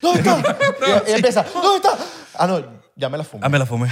[0.00, 0.38] ¿Dónde está?
[1.06, 1.98] y, y empieza, ¿dónde está?
[2.34, 2.60] Ah, no,
[2.94, 3.44] ya me la fumé.
[3.44, 3.88] Ah, me la fumé.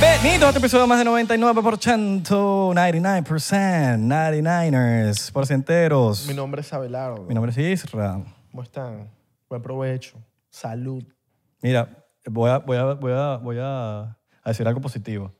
[0.00, 3.24] Bienvenidos a este episodio más de 99%, 99%,
[3.98, 6.26] 99ers, porcenteros.
[6.26, 7.24] Mi nombre es Abelardo.
[7.24, 8.20] Mi nombre es Isra.
[8.50, 9.10] ¿Cómo están?
[9.48, 10.18] Buen provecho.
[10.50, 11.04] Salud.
[11.62, 11.88] Mira,
[12.26, 14.16] voy a, voy a, voy a, voy a, a
[14.46, 15.32] decir algo positivo.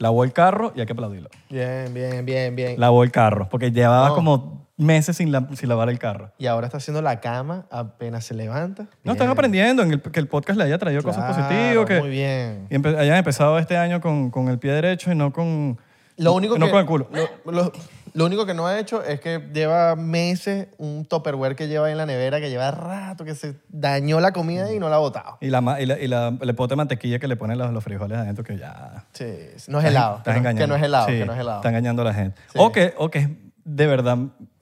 [0.00, 1.28] Lavó el carro y hay que aplaudirlo.
[1.48, 2.80] Bien, bien, bien, bien.
[2.80, 4.14] Lavó el carro, porque llevaba No.
[4.16, 6.32] como meses sin, la- sin lavar el carro.
[6.38, 8.84] Y ahora está haciendo la cama apenas se levanta.
[9.04, 9.32] No, están Bien.
[9.32, 12.66] aprendiendo en el, que el podcast le haya traído cosas Claro, positivas, que Muy bien.
[12.70, 15.78] y empe- hayan empezado este año con, con el pie derecho y no con,
[16.16, 17.08] Lo único, no que, con el culo.
[17.44, 17.72] Lo, lo-
[18.14, 21.96] lo único que no ha hecho es que lleva meses un tupperware que lleva en
[21.96, 25.38] la nevera, que lleva rato, que se dañó la comida y no la ha botado.
[25.40, 27.72] Y, la, ma- y, la, y la- el pote de mantequilla que le ponen los,
[27.72, 29.04] los frijoles adentro, que ya...
[29.12, 29.26] Sí,
[29.68, 30.18] no es helado.
[30.18, 30.60] Estás que, no, engañando.
[30.64, 31.56] que no es helado, Sí, que no es helado.
[31.58, 32.40] Está engañando a la gente.
[32.52, 32.58] Sí.
[32.60, 33.28] O, que, o que es
[33.64, 34.18] de verdad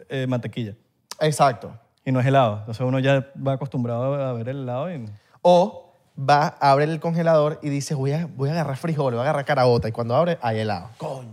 [0.08, 0.74] eh, mantequilla
[1.20, 1.72] Exacto.
[2.04, 2.58] y no es helado.
[2.60, 5.04] Entonces uno ya va acostumbrado a ver el helado y...
[5.42, 9.30] O va, abre el congelador y dice, voy a, voy a agarrar frijoles, voy a
[9.30, 9.88] agarrar caraota.
[9.88, 10.90] Y cuando abre, hay helado.
[10.98, 11.28] Coño.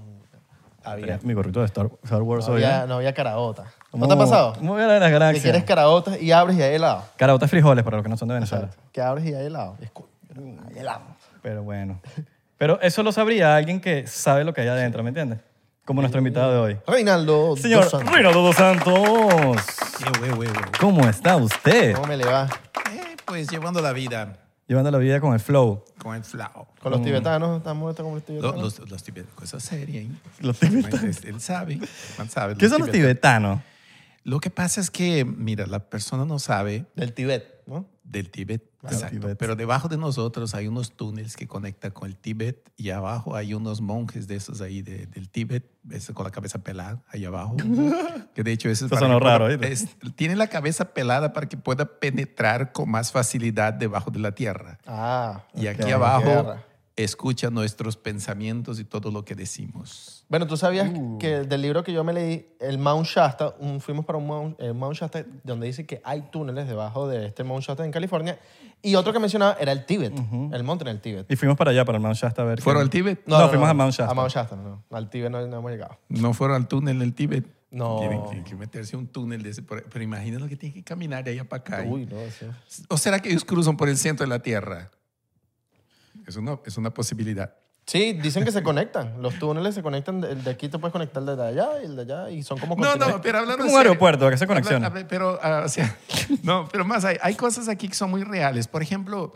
[0.85, 2.87] Había, Mi gorrito de Star, Star Wars no, hoy, había, ¿eh?
[2.87, 3.65] no había caraota.
[3.93, 4.53] ¿No te ha pasado?
[4.61, 5.43] Muy bien las Que galaxias.
[5.43, 7.03] quieres caraotas y abres y hay helado.
[7.17, 8.65] Caraotas frijoles para los que no son de Venezuela.
[8.65, 8.89] Exacto.
[8.91, 9.77] Que abres y hay helado.
[9.81, 9.91] Es,
[10.69, 11.01] hay helado.
[11.41, 11.99] Pero bueno.
[12.57, 15.39] Pero eso lo sabría alguien que sabe lo que hay adentro, ¿me entiendes?
[15.85, 16.77] Como nuestro invitado de hoy.
[16.87, 18.11] Reinaldo Señor Dos Santos.
[18.11, 19.57] Reinaldo dos Santos.
[20.79, 21.93] ¿Cómo está usted?
[21.95, 22.47] ¿Cómo me le va?
[22.91, 24.33] Eh, pues llevando la vida
[24.67, 25.83] Llevando la vida con el flow.
[25.99, 26.67] con el flow.
[26.81, 28.61] Con los tibetanos, estamos estamos con los tibetanos.
[28.61, 30.09] Los, los, los tibetanos, cosa seria, ¿eh?
[30.39, 31.23] Los tibetanos.
[31.23, 31.79] Él sabe,
[32.17, 32.55] man sabe.
[32.55, 33.61] ¿Qué son los tibetanos?
[34.23, 37.85] Lo que pasa es que, mira, la persona no sabe Del Tibet, ¿no?
[38.05, 39.19] Del Tíbet, exacto.
[39.19, 39.37] Tíbet.
[39.37, 43.53] Pero debajo de nosotros hay unos túneles que conectan con el Tíbet y abajo hay
[43.53, 47.57] unos monjes de esos ahí de- del Tíbet, ese con la cabeza pelada, ahí abajo.
[48.35, 51.49] que de hecho eso es para que pueda- raro, es- Tiene la cabeza pelada para
[51.49, 54.77] que pueda penetrar con más facilidad debajo de la tierra.
[54.85, 55.43] Ah.
[55.55, 56.55] Y aquí abajo.
[56.97, 60.25] Escucha nuestros pensamientos y todo lo que decimos.
[60.29, 61.17] Bueno, tú sabías Uh.
[61.19, 64.59] que del libro que yo me leí, el Mount Shasta, un- fuimos para un Mount,
[64.61, 68.39] el Mount Shasta donde dice que hay túneles debajo de este Mount Shasta en California.
[68.81, 70.13] Y otro que mencionaba era el Tíbet,
[70.53, 71.29] el monte en el Tíbet.
[71.31, 72.61] Y fuimos para allá, para el Mount Shasta a ver.
[72.61, 73.23] ¿Fueron al Tíbet?
[73.27, 74.11] No, fuimos a Mount Shasta.
[74.11, 74.83] A Mount Shasta, no.
[74.89, 74.97] no.
[74.97, 75.97] Al Tíbet no, no hemos llegado.
[76.09, 77.45] ¿No fueron al túnel del Tíbet?
[77.71, 77.97] No.
[77.99, 79.61] Tienen, tienen que meterse un túnel de ese.
[79.63, 81.83] por- Pero imagina lo que tienen que caminar de allá para acá.
[81.85, 82.45] Uy, no, sí.
[82.87, 84.91] ¿O será que ellos cruzan por el centro de la Tierra?
[86.27, 87.53] Es una, es una posibilidad.
[87.85, 89.21] Sí, dicen que se conectan.
[89.21, 90.23] Los túneles se conectan.
[90.23, 92.29] El de aquí te puedes conectar desde allá y el de allá.
[92.31, 94.91] Y son como No, no, pero hablando Como en un aeropuerto, que se conexiona.
[95.07, 95.95] Pero, ah, o sea,
[96.43, 98.67] no, pero más hay, hay cosas aquí que son muy reales.
[98.67, 99.33] Por ejemplo,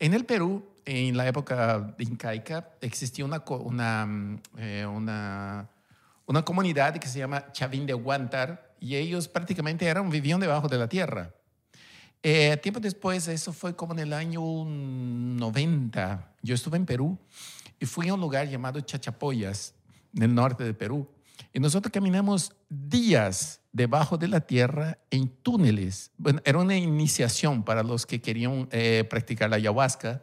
[0.00, 5.68] en el Perú, en la época incaica, existía una, una, mm, eh, una,
[6.26, 10.78] una comunidad que se llama Chavín de Huántar y ellos prácticamente eran, vivían debajo de
[10.78, 11.30] la tierra.
[12.26, 17.18] Eh, tiempo después, eso fue como en el año 90, yo estuve en Perú
[17.78, 19.74] y fui a un lugar llamado Chachapoyas,
[20.16, 21.06] en el norte de Perú.
[21.52, 26.12] Y nosotros caminamos días debajo de la tierra en túneles.
[26.16, 30.22] Bueno, era una iniciación para los que querían eh, practicar la ayahuasca.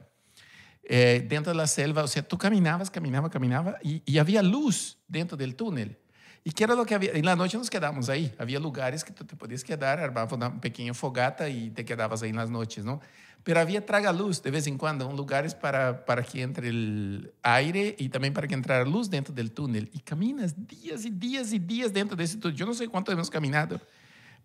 [0.81, 4.97] Eh, dentro de la selva, o sea, tú caminabas, caminabas, caminabas y, y había luz
[5.07, 5.99] dentro del túnel.
[6.43, 7.11] ¿Y qué era lo que había?
[7.11, 8.33] En la noche nos quedamos ahí.
[8.39, 12.31] Había lugares que tú te podías quedar, armabas una pequeña fogata y te quedabas ahí
[12.31, 12.99] en las noches, ¿no?
[13.43, 17.95] Pero había tragaluz de vez en cuando, un lugares para, para que entre el aire
[17.97, 19.89] y también para que entrara luz dentro del túnel.
[19.93, 22.57] Y caminas días y días y días dentro de ese túnel.
[22.57, 23.79] Yo no sé cuánto hemos caminado,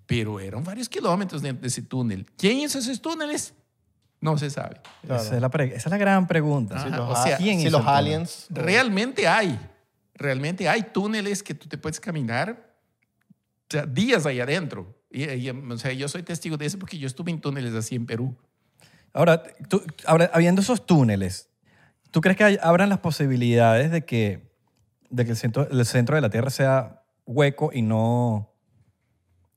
[0.06, 2.26] pero eran varios kilómetros dentro de ese túnel.
[2.36, 3.54] ¿Quién hizo esos túneles?
[4.20, 4.80] No se sabe.
[5.02, 6.78] Esa, es la esa es la gran pregunta.
[6.80, 8.46] Si Ajá, los, o a- sea, ¿quién si los aliens.
[8.50, 9.58] Realmente hay.
[10.16, 12.74] Realmente hay túneles que tú te puedes caminar
[13.68, 14.94] o sea, días ahí adentro.
[15.10, 17.96] Y, y, o sea, yo soy testigo de eso porque yo estuve en túneles así
[17.96, 18.36] en Perú.
[19.12, 21.48] Ahora, tú, ahora, habiendo esos túneles,
[22.10, 24.52] ¿tú crees que hay- abran las posibilidades de que,
[25.10, 28.52] de que el, centro, el centro de la Tierra sea hueco y no...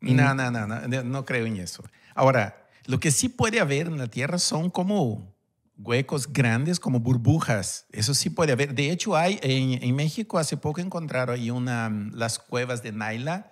[0.01, 1.83] No, no, no, no, no creo en eso.
[2.15, 5.35] Ahora, lo que sí puede haber en la Tierra son como
[5.83, 7.85] huecos grandes, como burbujas.
[7.91, 8.75] Eso sí puede haber.
[8.75, 13.51] De hecho, hay en, México hace poco encontraron ahí una, las cuevas de Naila,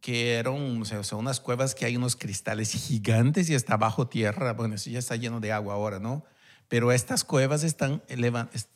[0.00, 4.08] que eran o sea, son unas cuevas que hay unos cristales gigantes y está bajo
[4.08, 4.52] tierra.
[4.54, 6.24] Bueno, eso ya está lleno de agua ahora, ¿no?
[6.68, 8.02] Pero estas cuevas están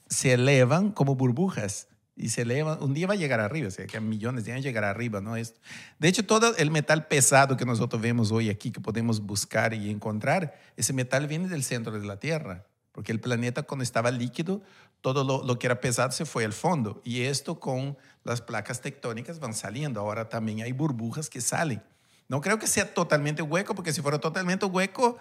[0.09, 2.83] se elevan como burbujas y se elevan.
[2.83, 5.37] Un día va a llegar arriba, o sea, que millones de años llegará arriba, ¿no?
[5.37, 5.55] Es,
[5.99, 9.91] de hecho, todo el metal pesado que nosotros vemos hoy aquí, que podemos buscar y
[9.91, 12.65] encontrar, ese metal viene del centro de la Tierra.
[12.93, 14.63] porque el planeta cuando estaba líquido,
[15.03, 17.03] todo lo, lo que era pesado se fue al fondo.
[17.05, 20.01] Y esto con las placas tectónicas van saliendo.
[20.01, 21.83] Ahora también hay burbujas que salen.
[22.29, 25.19] No creo que sea totalmente hueco, porque si fuera totalmente hueco,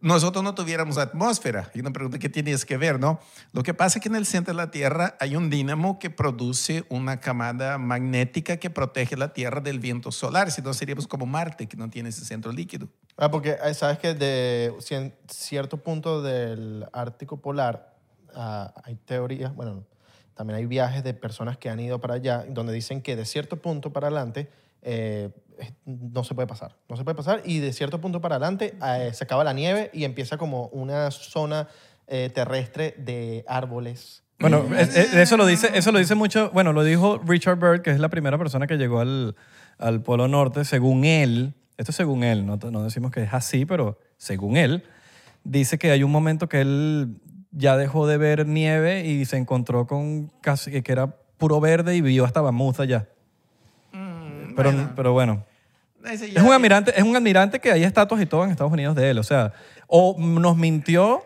[0.00, 1.70] nosotros no tuviéramos atmósfera.
[1.74, 3.20] Y una pregunta que tienes que ver, ¿no?
[3.52, 6.10] Lo que pasa es que en el centro de la Tierra hay un dínamo que
[6.10, 10.50] produce una camada magnética que protege la Tierra del viento solar.
[10.50, 12.88] Si no, seríamos como Marte, que no tiene ese centro líquido.
[13.16, 14.74] Ah, porque eh, sabes que de
[15.28, 17.94] cierto punto del Ártico Polar
[18.34, 19.84] ah, hay teorías, bueno,
[20.34, 23.60] también hay viajes de personas que han ido para allá donde dicen que de cierto
[23.60, 24.48] punto para adelante
[24.82, 25.30] eh,
[25.84, 26.76] no se puede pasar.
[26.88, 29.90] No se puede pasar y de cierto punto para adelante eh, se acaba la nieve
[29.92, 31.68] y empieza como una zona
[32.08, 34.22] eh, terrestre de árboles.
[34.38, 37.82] Bueno, es- es- eso lo dice, eso lo dice mucho, bueno, lo dijo Richard Byrd,
[37.82, 39.36] que es la primera persona que llegó al,
[39.78, 43.64] al Polo Norte, según él, esto es según él, no, no decimos que es así,
[43.66, 44.82] pero según él,
[45.44, 47.16] dice que hay un momento que él
[47.52, 51.06] ya dejó de ver nieve y se encontró con casi que era
[51.38, 53.08] puro verde y vio hasta mamut allá.
[54.56, 55.44] Pero pero bueno.
[56.04, 58.96] Ese Es un admirante, es un admirante que hay estatuas y todo en Estados Unidos
[58.96, 59.18] de él.
[59.18, 59.52] O sea,
[59.86, 61.24] o nos mintió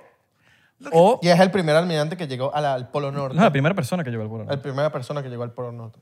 [0.93, 3.37] o Y es el primer almirante que llegó al, al Polo Norte.
[3.37, 4.62] no, la primera persona que llegó al Polo La Norte.
[4.62, 5.99] primera persona que llegó al Polo Norte.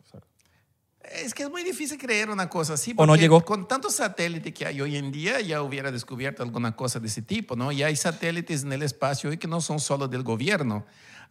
[1.03, 2.95] Es que es muy difícil creer una cosa así.
[2.97, 3.45] O no llegó.
[3.45, 7.23] Con tantos satélites que hay hoy en día, ya hubiera descubierto alguna cosa de ese
[7.23, 7.71] tipo, ¿no?
[7.71, 10.87] Y hay satélites en el espacio hoy que no son solo del gobierno.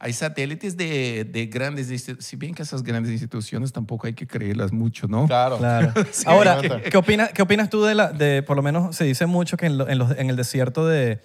[0.06, 2.26] Hay satélites de, de grandes instituciones.
[2.26, 5.28] Si bien que esas grandes instituciones tampoco hay que creerlas mucho, ¿no?
[5.28, 5.58] Claro.
[5.60, 5.94] Claro.
[6.12, 6.60] Sí, Ahora.
[6.92, 9.66] ¿qué opinas, ¿qué opinas tú de la, de, por lo menos se dice mucho que
[9.68, 11.22] en, lo- en los- en el desierto de,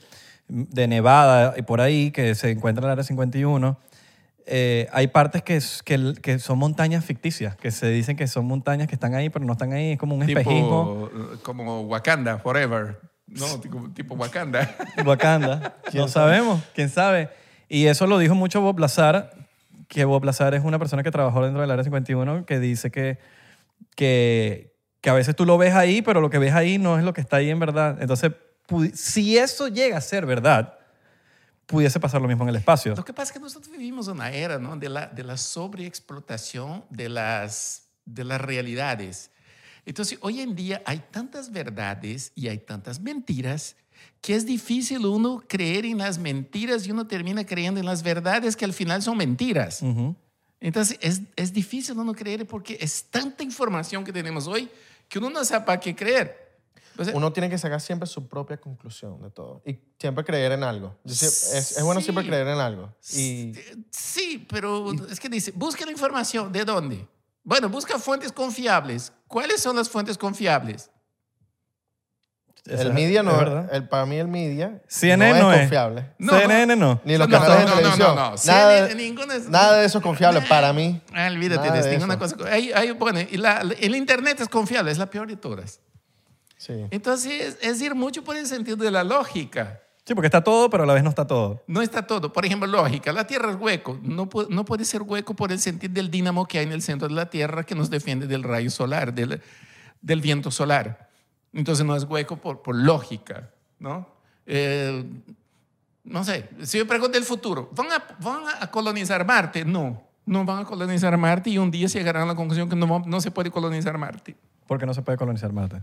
[0.46, 3.76] de Nevada y por ahí, que se encuentra en el área 51,
[4.46, 5.60] eh, hay partes que,
[6.38, 9.72] son montañas ficticias, que se dicen que son montañas que están ahí, pero no están
[9.72, 11.10] ahí, es como un espejismo.
[11.12, 13.00] Tipo, eh, como Wakanda, Forever.
[13.26, 14.74] No, tipo, tipo Wakanda.
[15.04, 15.76] Wakanda.
[15.92, 17.28] No sabemos, quién sabe.
[17.68, 19.48] Y eso lo dijo mucho Bob Lazar,
[19.88, 23.18] que Bob Lazar es una persona que trabajó dentro del Área 51, que dice que,
[23.94, 27.04] que, que a veces tú lo ves ahí, pero lo que ves ahí no es
[27.04, 27.98] lo que está ahí en verdad.
[28.00, 28.32] Entonces,
[28.94, 30.78] si eso llega a ser verdad,
[31.66, 32.94] pudiese pasar lo mismo en el espacio.
[32.94, 34.76] Lo que pasa es que nosotros vivimos una era ¿no?
[34.76, 39.30] de, la, de la sobreexplotación de las, de las realidades.
[39.84, 43.76] Entonces, hoy en día hay tantas verdades y hay tantas mentiras
[44.20, 48.56] que es difícil uno creer en las mentiras y uno termina creyendo en las verdades
[48.56, 49.82] que al final son mentiras.
[49.82, 50.14] Ujú.
[50.60, 54.68] Entonces, es, es difícil uno creer porque es tanta información que tenemos hoy
[55.08, 56.48] que uno no sabe para qué creer.
[56.90, 60.64] Entonces, Uno tiene que sacar siempre su propia conclusión de todo y siempre creer en
[60.64, 60.96] algo.
[61.04, 61.22] Es,
[61.76, 62.92] es bueno siempre creer en algo.
[63.14, 63.52] Y
[63.90, 66.50] Sí, pero es que dice, busca la información.
[66.50, 67.06] ¿De dónde?
[67.44, 69.12] Bueno, busca fuentes confiables.
[69.28, 70.90] ¿Cuáles son las fuentes confiables?
[72.68, 73.68] Eso el es- media es no verdad.
[73.72, 75.62] el, para mí el media CNN no, es es.
[75.64, 76.06] confiable.
[76.18, 77.00] No, CNN no.
[77.04, 78.08] Ni los No, canales no, de no, no, televisión.
[78.08, 78.36] no, no.
[78.44, 81.00] Nada, CNN, ninguna es- nada de eso es confiable para mí.
[81.14, 82.36] Ah, olvídate Nada de ninguna cosa.
[82.50, 85.80] Hay- hay- bueno, y la- el Internet es confiable, es la peor de todas.
[86.56, 86.86] Sí.
[86.90, 89.80] Entonces, es ir mucho por el sentido de la lógica.
[90.04, 91.62] Sí, porque está todo, pero a la vez no está todo.
[91.66, 92.32] No está todo.
[92.32, 93.12] Por ejemplo, lógica.
[93.12, 93.98] La Tierra es hueco.
[94.02, 96.80] No, pu- no puede ser hueco por el sentido del dínamo que hay en el
[96.82, 99.40] centro de la Tierra que nos defiende del rayo solar, del,
[100.00, 101.07] del viento solar.
[101.58, 103.50] Entonces no es hueco por, por lógica,
[103.80, 104.06] ¿no?
[104.46, 105.04] Eh,
[106.04, 109.64] no sé, si yo pregunto el futuro, ¿van a, ¿van a colonizar Marte?
[109.64, 113.02] No, no van a colonizar Marte y un día llegarán a la conclusión que no,
[113.04, 114.36] no se puede colonizar Marte.
[114.68, 115.82] Porque no se puede colonizar Marte.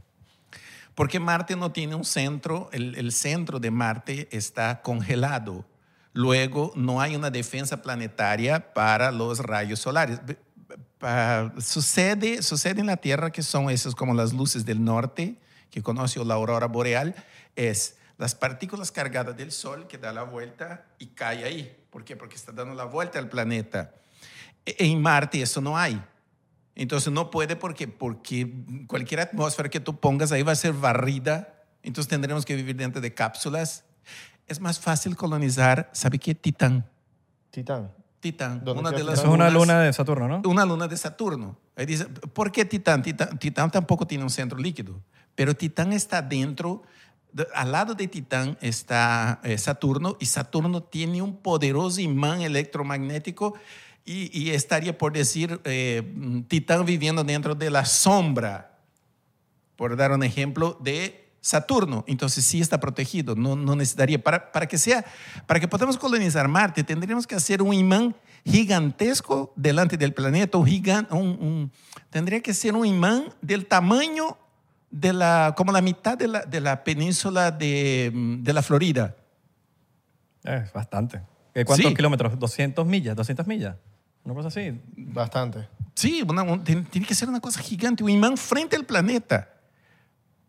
[0.95, 5.65] Porque Marte no tiene un centro, el, el centro de Marte está congelado.
[6.13, 10.22] Luego, no hay una defensa planetaria para los rayos solares.
[11.00, 15.36] Pa- sucede, sucede en la Tierra que son esas como las luces del norte,
[15.69, 17.15] que conoce la aurora boreal,
[17.55, 21.86] es las partículas cargadas del Sol que da la vuelta y cae ahí.
[21.89, 22.15] ¿Por qué?
[22.15, 23.93] Porque está dando la vuelta al planeta.
[24.65, 26.01] E- En Marte eso no hay.
[26.75, 28.51] Entonces no puede porque, porque
[28.88, 31.63] cualquier atmósfera que tú pongas ahí va a ser barrida.
[31.84, 33.84] Entonces tendremos que vivir dentro de cápsulas.
[34.48, 36.36] Es más fácil colonizar, ¿sabe qué?
[36.36, 36.86] Titán.
[37.51, 37.91] Titán.
[38.19, 38.63] Titán.
[38.63, 40.41] ¿Dónde Una de las es una lunas- luna de Saturno, ¿no?
[40.50, 41.57] una luna de Saturno.
[41.75, 43.01] Ahí dice, ¿por qué Titán?
[43.03, 45.01] Titán, Titán tampoco tiene un centro líquido,
[45.36, 46.84] pero Titán está dentro,
[47.34, 53.56] de- al lado de Titán está eh, Saturno y Saturno tiene un poderoso imán electromagnético
[54.06, 56.04] y, y estaría por decir eh,
[56.48, 58.77] Titán viviendo dentro de la sombra,
[59.75, 62.04] por dar un ejemplo de Saturno.
[62.08, 64.24] Entonces sí está protegido, no, no necesitaría.
[64.24, 65.04] Para, para que sea,
[65.46, 68.15] para que podamos colonizar Marte, tendríamos que hacer un imán
[68.46, 70.68] gigantesco delante del planeta, un-
[71.12, 71.72] un-
[72.10, 74.38] tendría que ser un imán del tamaño
[74.98, 79.14] de la, como la mitad de la, de la península de, mm, de la Florida.
[80.44, 81.22] Es bastante.
[81.54, 81.96] ¿Qué- ¿Cuántos Sí.
[81.96, 82.34] kilómetros?
[82.40, 83.16] ¿200 millas?
[83.16, 83.75] ¿200 millas?
[84.24, 84.80] Una cosa así.
[84.96, 85.68] Bastante.
[85.96, 89.50] Sí, una- un- tiene, tiene que ser una cosa gigante, un imán frente al planeta,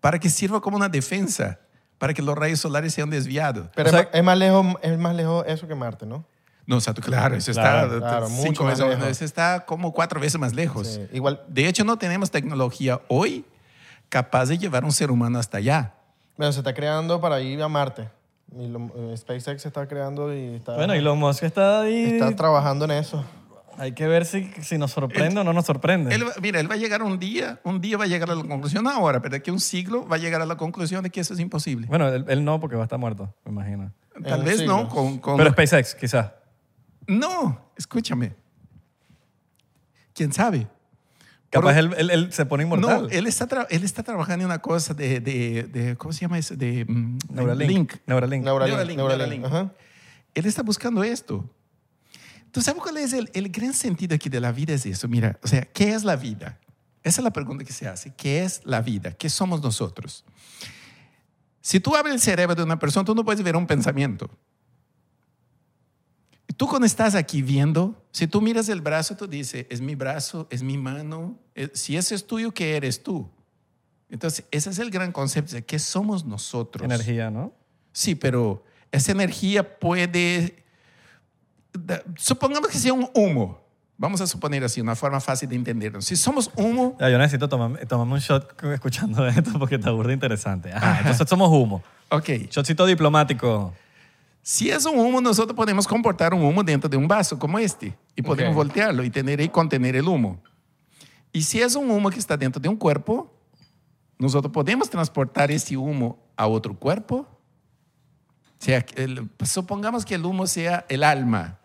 [0.00, 1.58] para que sirva como una defensa,
[1.98, 3.68] para que los rayos solares sean desviados.
[3.74, 6.24] Pero O sea- es, ma- es más lejos, es más lejos eso que Marte, ¿no?
[6.66, 9.08] No, o sea, tú- claro, eso Claro, está claro, cinco mucho más veces, lejos.
[9.10, 10.86] eso está como cuatro veces más lejos.
[10.86, 13.44] Sí, igual, De hecho, no tenemos tecnología hoy
[14.08, 15.94] capaz de llevar a un ser humano hasta allá.
[16.36, 18.08] bueno, se está creando para ir a Marte.
[18.56, 22.04] Y lo- eh, SpaceX se está creando y está, Bueno, y Elon Musk está ahí.
[22.12, 23.24] está trabajando en eso.
[23.78, 26.14] Hay que ver si, si nos sorprende o no nos sorprende.
[26.14, 28.42] Él mira, él va a llegar un día, un día va a llegar a la
[28.44, 31.02] conclusión, no ahora, pero de aquí a un siglo va a llegar a la conclusión
[31.02, 31.86] de que eso es imposible.
[31.86, 33.92] Bueno, él, él no, porque va a estar muerto, me imagino.
[34.26, 34.76] Tal vez siglo.
[34.84, 36.30] no, con, con- Pero SpaceX, quizás.
[37.06, 38.34] No, escúchame.
[40.14, 40.66] ¿Quién sabe?
[41.60, 43.02] Capaz Por- él, él- él se pone inmortal.
[43.04, 46.20] No, él está, tra- él está trabajando en una cosa de, de, de- ¿cómo se
[46.20, 46.54] llama eso?
[46.56, 47.70] De mm, Neuralink.
[47.70, 47.92] Link.
[48.06, 48.44] Neuralink.
[48.44, 48.74] Neuralink.
[48.76, 49.44] Neuralink, Neuralink, Neuralink.
[49.46, 49.72] ajá.
[50.34, 51.48] Él está buscando esto.
[52.52, 54.72] ¿Tú sabes cuál es el, el gran sentido aquí de la vida?
[54.74, 55.08] Es eso.
[55.08, 56.58] Mira, o sea, ¿qué es la vida?
[57.02, 58.12] Esa es la pregunta que se hace.
[58.16, 59.12] ¿Qué es la vida?
[59.12, 60.24] ¿Qué somos nosotros?
[61.60, 64.30] Si tú abres el cerebro de una persona, tú no puedes ver un pensamiento.
[66.56, 70.46] Tú cuando estás aquí viendo, si tú miras el brazo, tú dices, es mi brazo,
[70.50, 71.38] es mi mano.
[71.54, 73.28] Eh, Si ese es tuyo, ¿qué eres tú?
[74.08, 76.84] Entonces, ese es el gran concepto de qué somos nosotros.
[76.84, 77.52] Energía, ¿no?
[77.92, 80.62] Sí, pero esa energía puede...
[82.16, 83.60] Supongamos que sea un humo.
[83.98, 86.00] Vamos a suponer así, una forma fácil de entenderlo.
[86.02, 90.12] Si somos humo, Ya, yo necesito tomarme, tomarme un shot escuchando esto porque está burda
[90.12, 90.72] interesante.
[90.72, 91.82] Ajá, entonces somos humo.
[92.10, 92.28] ok.
[92.50, 93.74] Shotcito diplomático.
[94.48, 97.98] Si es un humo, nosotros podemos comportar un humo dentro de un vaso como este
[98.14, 98.56] y podemos Ok.
[98.58, 100.40] voltearlo y tener y contener el humo.
[101.32, 103.34] Y si es un humo que está dentro de un cuerpo,
[104.20, 107.26] nosotros podemos transportar ese humo a otro cuerpo.
[107.26, 111.58] O sea, el- supongamos que el humo sea el alma.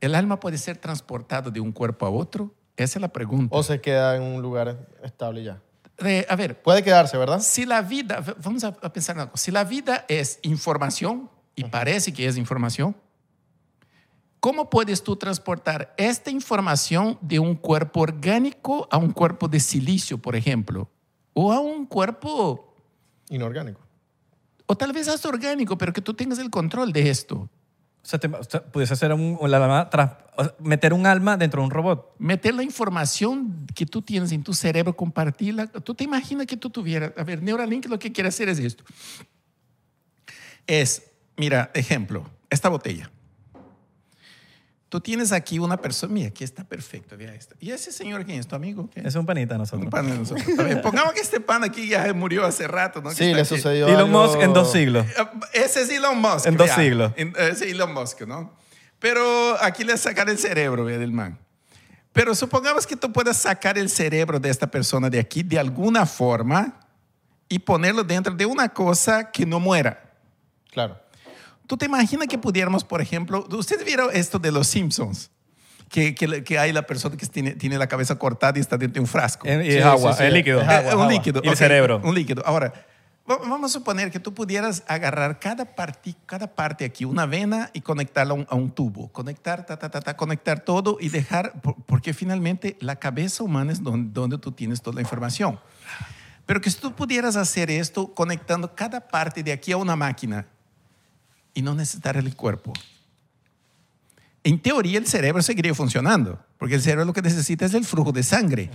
[0.00, 2.54] ¿El alma puede ser transportado de un cuerpo a otro?
[2.76, 3.56] Esa es la pregunta.
[3.56, 5.60] O se queda en un lugar estable ya.
[5.98, 7.40] Eh, a ver, Puede quedarse, ¿verdad?
[7.40, 12.12] si la vida, vamos a pensar en algo, si la vida es información y parece
[12.12, 12.96] que es información,
[14.40, 20.18] ¿cómo puedes tú transportar esta información de un cuerpo orgánico a un cuerpo de silicio,
[20.18, 20.88] por ejemplo?
[21.34, 22.74] O a un cuerpo,
[23.28, 23.80] Inorgánico.
[24.66, 27.48] o tal vez hasta orgánico, pero que tú tengas el control de esto.
[28.02, 31.36] O sea, te- o sea, pudiese ser un, la tras- o sea, meter un alma
[31.36, 32.14] dentro de un robot.
[32.18, 35.66] Meter la información que tú tienes en tu cerebro, compartirla.
[35.66, 38.84] Tú te imaginas que tú tuvieras, a ver, Neuralink lo que quiere hacer es esto.
[40.66, 41.09] Es,
[41.40, 43.10] mira, ejemplo, esta botella.
[44.90, 47.54] Tú tienes aquí una persona, mira, aquí está perfecto, vea esto.
[47.60, 48.90] ¿Y ese señor quién es tu amigo?
[48.92, 49.00] ¿Qué?
[49.06, 49.84] Es un panita nosotros.
[49.84, 50.46] Un pan de nosotros.
[50.58, 53.10] A ver, pongamos que este pan aquí ya murió hace rato, ¿no?
[53.10, 53.48] Que Sí, le aquí.
[53.48, 55.06] sucedió Elon algo- Musk en dos siglos.
[55.52, 56.46] Ese es Elon Musk.
[56.46, 57.12] En dos siglos.
[57.16, 58.52] Ese es Elon Musk, ¿no?
[58.98, 61.38] Pero aquí le sacan el cerebro vea, del man.
[62.12, 66.04] Pero supongamos que tú puedas sacar el cerebro de esta persona de aquí de alguna
[66.04, 66.80] forma
[67.48, 70.02] y ponerlo dentro de una cosa que no muera.
[70.72, 70.98] Claro.
[71.70, 75.30] ¿Tú te imaginas que pudiéramos, por ejemplo, ustedes vieron esto de los Simpsons?
[75.88, 78.94] Que, que, que hay la persona que tiene, tiene la cabeza cortada y está dentro
[78.94, 79.46] de un frasco.
[79.46, 80.24] Eh, Y Sí, es agua, sí, sí.
[80.24, 80.60] es líquido.
[80.62, 81.12] Es Eh, agua, un agua.
[81.12, 81.40] líquido.
[81.44, 82.00] Y el ok, cerebro.
[82.02, 82.42] Un líquido.
[82.44, 82.72] Ahora,
[83.30, 87.70] va- vamos a suponer que tú pudieras agarrar cada, parti- cada parte aquí, una vena,
[87.72, 89.06] y conectarla a un, a un tubo.
[89.12, 93.70] Conectar, ta, ta, ta, ta, conectar todo y dejar, por- porque finalmente la cabeza humana
[93.70, 95.60] es donde, donde tú tienes toda la información.
[96.46, 100.46] Pero que si tú pudieras hacer esto conectando cada parte de aquí a una máquina
[101.54, 102.72] y no necesitar el cuerpo.
[104.42, 108.12] En teoría el cerebro seguiría funcionando, porque el cerebro lo que necesita es el flujo
[108.12, 108.70] de sangre.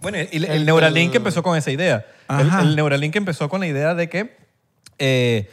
[0.00, 2.04] Bueno, y el, el El- Neuralink el- empezó con esa idea.
[2.28, 4.36] El, Neuralink empezó con la idea de que
[4.98, 5.48] eh,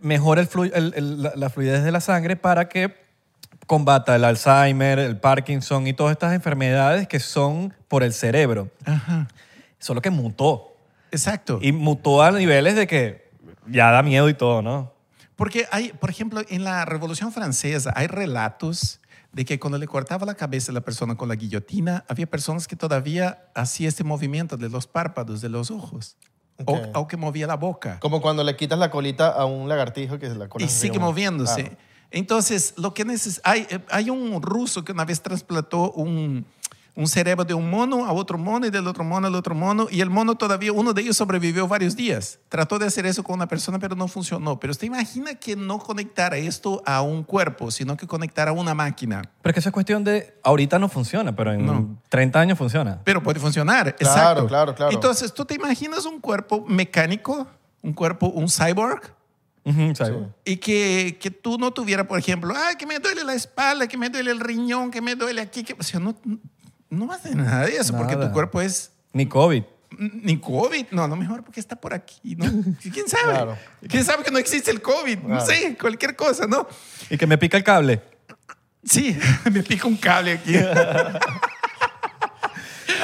[0.00, 2.92] mejora el flu- el- el- la, la fluidez de la sangre para que
[3.68, 8.70] combata el Alzheimer, el Parkinson y todas estas enfermedades que son por el cerebro.
[8.84, 9.28] Ajá.
[9.78, 10.74] Solo que mutó.
[11.12, 11.60] Exacto.
[11.62, 13.28] Y mutó a niveles de que
[13.68, 14.92] ya da miedo y todo, ¿no?
[15.38, 19.00] Porque hay, por ejemplo, en la Revolución Francesa hay relatos
[19.32, 22.66] de que cuando le cortaba la cabeza a la persona con la guillotina, había personas
[22.66, 26.16] que todavía hacía este movimiento de los párpados, de los ojos,
[26.66, 26.86] o- Ok.
[26.96, 28.00] o, que movía la boca.
[28.00, 31.62] Como cuando le quitas la colita a un lagartijo que la cola y sigue moviéndose.
[31.62, 31.76] Claro.
[32.10, 36.46] Entonces, lo que neces hay, eh, hay un ruso que una vez trasplantó un,
[36.98, 39.86] un cerebro de un mono a otro mono y del otro mono al otro mono
[39.88, 42.40] y el mono todavía, uno de ellos sobrevivió varios días.
[42.48, 44.58] Trató de hacer eso con una persona, pero no funcionó.
[44.58, 48.74] Pero usted imagina que no conectara esto a un cuerpo, sino que conectara a una
[48.74, 49.22] máquina.
[49.42, 50.34] Pero es que eso es cuestión de...
[50.42, 52.00] Ahorita no funciona, pero en No.
[52.08, 53.00] 30 años funciona.
[53.04, 54.46] Pero puede funcionar, Claro, exacto.
[54.48, 54.92] claro, claro.
[54.92, 57.46] Entonces, ¿tú te imaginas un cuerpo mecánico,
[57.80, 59.14] un cuerpo, un cyborg?
[60.44, 63.98] Y que, que tú no tuvieras, por ejemplo, ay, que me duele la espalda, que
[63.98, 65.62] me duele el riñón, que me duele aquí.
[65.62, 65.76] Que...
[65.78, 66.16] O sea, no,
[66.90, 68.28] no hacer nada de eso, porque Nada.
[68.28, 69.62] tu cuerpo es Ni COVID.
[69.98, 70.86] ni COVID.
[70.90, 72.44] No, no mejor porque está por aquí, ¿no?
[72.92, 73.24] ¿Quién sabe?
[73.32, 73.58] Claro.
[73.88, 75.18] ¿Quién sabe que no existe el COVID?
[75.18, 75.46] No Claro.
[75.46, 76.66] sé, cualquier cosa, ¿no?
[77.10, 78.02] Y que me pica el cable.
[78.84, 79.18] Sí,
[79.52, 80.54] me pica un cable aquí.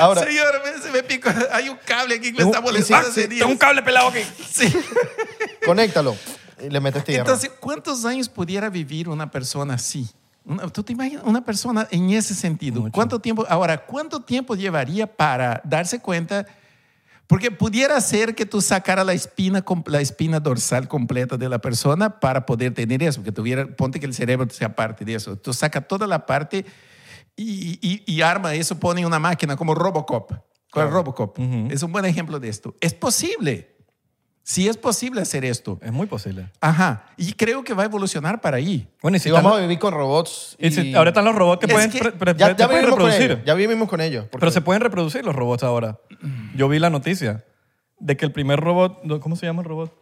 [0.01, 1.35] Ahora, Señor, me- se me pica.
[1.53, 3.39] Hay un cable aquí que me está molestando sí, hace sí.
[3.39, 4.21] Tengo un cable pelado aquí.
[4.51, 4.73] Sí.
[5.65, 6.17] conéctalo
[6.61, 7.21] y le metes tierra.
[7.23, 10.09] Entonces, ¿cuántos años pudiera vivir una persona así?
[10.73, 12.81] ¿Tú te imaginas una persona en ese sentido?
[12.83, 12.93] Mucho.
[12.93, 13.47] ¿Cuánto tiempo?
[13.49, 16.47] Ahora, ¿cuánto tiempo llevaría para darse cuenta?
[17.27, 22.21] Porque pudiera ser que tú sacara la espina, la espina dorsal completa de la persona
[22.21, 25.37] para poder tener eso, que tuviera, ponte que el cerebro sea parte de eso.
[25.39, 26.67] Tú saca toda la parte
[27.35, 30.33] y, y- y arma eso, pone una máquina como Robocop.
[30.71, 31.39] ¿Cuál Robocop?
[31.71, 32.75] Es un buen ejemplo de esto.
[32.81, 33.74] Es posible.
[34.47, 35.79] Sí es posible hacer esto.
[35.83, 36.51] Es muy posible.
[36.61, 37.07] Ajá.
[37.17, 38.87] Y creo que va a evolucionar para ahí.
[39.01, 40.55] Bueno, y si Y vamos a vivir con robots.
[40.59, 42.83] y Y si- ahora están los robots que Es pueden, que pre- ya, ya pueden
[42.83, 43.31] vivimos con reproducir.
[43.31, 43.45] ellos.
[43.47, 44.25] Ya vivimos con ellos.
[44.31, 45.99] porque- Pero se pueden reproducir los robots ahora.
[46.55, 47.43] Yo vi la noticia
[47.99, 49.99] de que el primer robot, ¿cómo se llama el robot?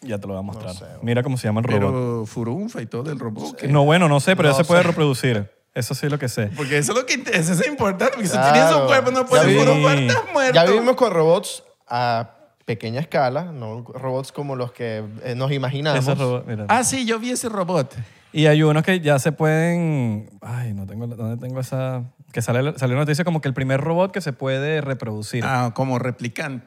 [0.00, 0.74] Ya te lo voy a mostrar.
[0.74, 0.98] sé, güey.
[1.02, 1.80] Mira cómo se llama el robot.
[1.92, 3.56] Pero furunfa y todo el robot.
[3.56, 3.68] ¿qué?
[3.68, 4.88] No, bueno, no sé, pero No ya se puede sé.
[4.88, 5.50] reproducir.
[5.74, 6.46] Eso sí es lo que sé.
[6.56, 8.14] Porque eso es lo que eso es importante.
[8.14, 8.46] Porque Claro.
[8.46, 10.54] si tienes un cuerpo no puedes furunfar, estás muerto.
[10.54, 12.30] Ya vivimos con robots a
[12.68, 16.00] pequeña escala, no robots como los que eh, nos imaginamos.
[16.00, 16.66] Ese robot, mira.
[16.68, 17.96] Ah, sí, yo vi ese robot.
[18.30, 20.28] Y hay unos que ya se pueden.
[20.42, 21.06] Ay, no tengo.
[21.06, 22.04] ¿Dónde tengo esa.?
[22.30, 25.42] Que sale, salió una noticia como que el primer robot que se puede reproducir.
[25.46, 26.66] Ah, como replicante.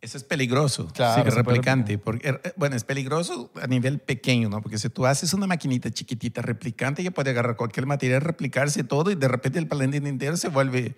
[0.00, 0.86] Eso es peligroso.
[0.94, 1.14] Claro.
[1.14, 1.98] Sí, se puede replicante.
[1.98, 4.62] Porque, eh, bueno, es peligroso a nivel pequeño, ¿no?
[4.62, 9.10] Porque si tú haces una maquinita chiquitita replicante, que puede agarrar cualquier material, replicarse todo
[9.10, 10.94] y de repente el planeta entero se vuelve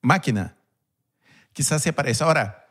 [0.00, 0.56] máquina.
[1.52, 2.24] Quizás sea para eso.
[2.24, 2.61] Ahora,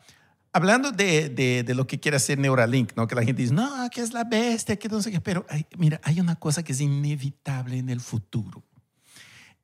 [0.54, 3.08] hablando de, de, de lo que quiere hacer Neuralink, ¿no?
[3.08, 5.22] Que la gente dice, no, que es la bestia, que no sé qué.
[5.22, 8.64] Pero hay- mira, hay una cosa que es inevitable en el futuro.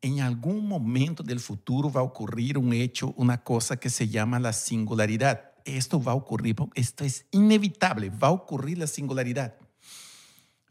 [0.01, 4.39] En algún momento del futuro va a ocurrir un hecho, una cosa que se llama
[4.39, 5.51] la singularidad.
[5.65, 9.55] Esto va a ocurrir, esto es inevitable, va a ocurrir la singularidad.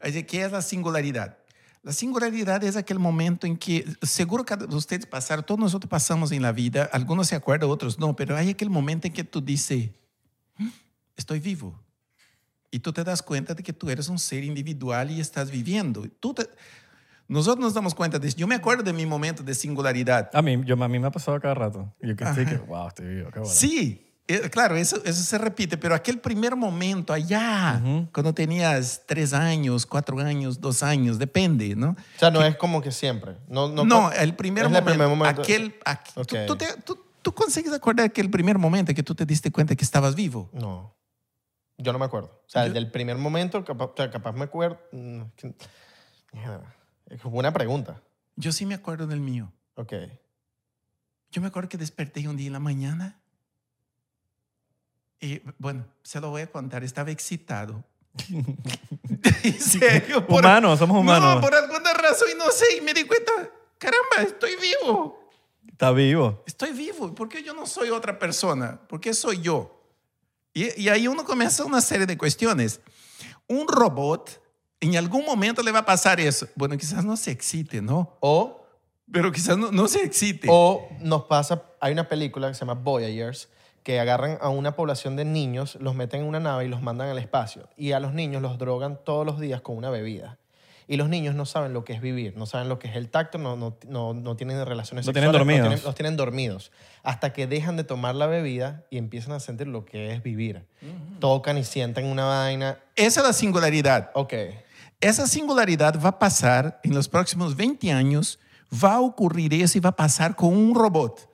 [0.01, 1.37] ¿Qué es la singularidad?
[1.83, 6.41] La singularidad es aquel momento en que, seguro que ustedes pasaron, todos nosotros pasamos en
[6.41, 9.89] la vida, algunos se acuerdan, otros no, pero hay aquel momento en que tú dices,
[9.89, 10.06] "Mm,
[11.15, 11.79] estoy vivo.
[12.71, 16.03] Y tú te das cuenta de que tú eres un ser individual y estás viviendo.
[16.19, 16.49] Tú te-
[17.27, 18.37] nosotros nos damos cuenta de eso.
[18.37, 20.29] Yo me acuerdo de mi momento de singularidad.
[20.33, 21.93] A mí, yo, a mí me ha pasado cada rato.
[22.01, 23.53] Yo que estoy que, wow, estoy vivo, qué bueno.
[23.53, 27.81] Sí, eh, claro, eso, eso se repite, pero aquel primer momento allá,
[28.13, 31.91] cuando tenías tres años, cuatro años, dos años, depende, ¿no?
[31.91, 33.37] O sea, no es como que siempre.
[33.47, 35.41] No, no, No, el primer es el momento, primer momento.
[35.41, 36.45] aquel, aqu- tú- Ok.
[36.47, 39.83] tú, te- tú- tú consigues acordar aquel primer momento que tú te diste cuenta que
[39.83, 40.49] estabas vivo.
[40.53, 40.95] No.
[41.77, 42.29] Yo no me acuerdo.
[42.45, 44.79] O sea, Yo- del primer momento, capaz, capaz me acuerdo.
[45.35, 45.53] que-.
[47.07, 48.01] Es buena pregunta.
[48.37, 49.51] Yo sí me acuerdo del mío.
[49.75, 49.91] Ok.
[51.31, 53.19] Yo me acuerdo que desperté un día en la mañana
[55.19, 57.83] y, bueno, se lo voy a contar, estaba excitado.
[59.43, 60.25] en serio.
[60.25, 61.35] por- Humanos, somos humanos.
[61.35, 63.33] No, por alguna razón, y no sé, y me di cuenta,
[63.77, 65.26] caramba, estoy vivo.
[65.69, 66.43] Está vivo.
[66.47, 67.13] Estoy vivo.
[67.13, 68.79] ¿Por qué yo no soy otra persona?
[68.87, 69.79] ¿Por qué soy yo?
[70.53, 72.81] Y, y ahí uno comienza una serie de cuestiones.
[73.47, 74.41] Un robot,
[74.79, 76.47] en algún momento le va a pasar eso.
[76.55, 78.17] Bueno, quizás no se excite, ¿no?
[78.19, 78.65] O,
[79.11, 80.47] Pero quizás no, no se excite.
[80.49, 83.49] o nos pasa, hay una película que se llama Voyagers,
[83.83, 87.07] que agarran a una población de niños, los meten en una nave y los mandan
[87.07, 87.69] al espacio.
[87.77, 90.37] Y a los niños los drogan todos los días con una bebida.
[90.89, 93.09] Y los niños no saben lo que es vivir, no saben lo que es el
[93.09, 95.39] tacto, no, no, no, no tienen relaciones Lo tienen sexuales.
[95.47, 95.67] dormidos.
[95.69, 96.71] tienen- los tienen dormidos.
[97.03, 100.65] Hasta que dejan de tomar la bebida y empiezan a sentir lo que es vivir.
[101.19, 102.79] Tocan y sienten una vaina.
[102.95, 104.11] Esa es la singularidad.
[104.13, 104.33] Ok.
[105.01, 108.39] Esa singularidad va a pasar en los próximos 20 años.
[108.83, 111.29] Va a ocurrir eso y va a pasar con un robot.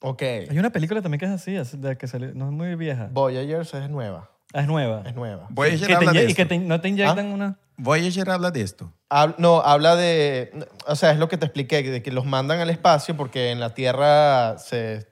[0.00, 0.22] Ok.
[0.22, 3.08] Hay una película también que es así, es de que salió- no es muy vieja.
[3.12, 4.30] Voyagers es nueva.
[4.52, 5.02] Es nueva.
[5.06, 5.46] Es nueva.
[5.50, 6.54] Voyager Que te habla inye- de y que esto.
[6.54, 7.34] te- no te inyectan Ah.
[7.34, 7.58] una...
[7.76, 8.92] Voyager habla de esto.
[9.08, 10.66] Hab- no, habla de.
[10.86, 13.58] O sea, es lo que te expliqué, de que los mandan al espacio porque en
[13.60, 15.06] la Tierra se,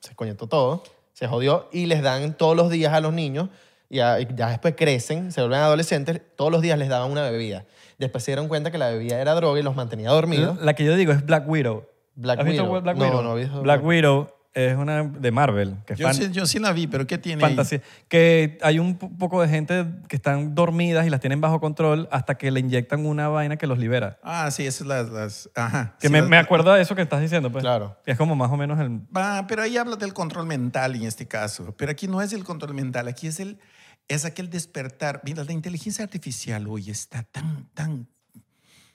[0.00, 3.50] se coñetó todo, se jodió, y les dan todos los días a los niños,
[3.90, 7.28] y ya, y ya después crecen, se vuelven adolescentes, todos los días les daban una
[7.28, 7.66] bebida.
[7.98, 10.58] Después se dieron cuenta que la bebida era droga y los mantenía dormidos.
[10.62, 11.84] La que yo digo es Black Widow.
[12.14, 12.80] Black ¿Has visto Widow.
[12.80, 13.22] Black No, Widow?
[13.22, 16.30] no he visto Black Black- Widow es una de Marvel, que es Yo, fan- sí,
[16.30, 17.50] yo sí la vi, pero ¿qué tiene ahí?
[17.50, 17.82] fantasía.
[18.08, 22.08] Que hay un po- poco de gente que están dormidas y las tienen bajo control
[22.12, 24.18] hasta que le inyectan una vaina que los libera.
[24.22, 25.08] Ah, sí, esas las...
[25.10, 25.96] las ajá.
[25.98, 27.62] Que Sí, me, las- me acuerdo de eso que estás diciendo, pues.
[27.62, 27.96] Claro.
[28.06, 29.00] Es como más o menos el...
[29.14, 31.74] Ah, pero ahí habla del control mental en este caso.
[31.76, 33.58] Pero aquí no es el control mental, aquí es el,
[34.06, 35.20] es aquel despertar.
[35.24, 38.06] Mira, la inteligencia artificial hoy está tan, tan...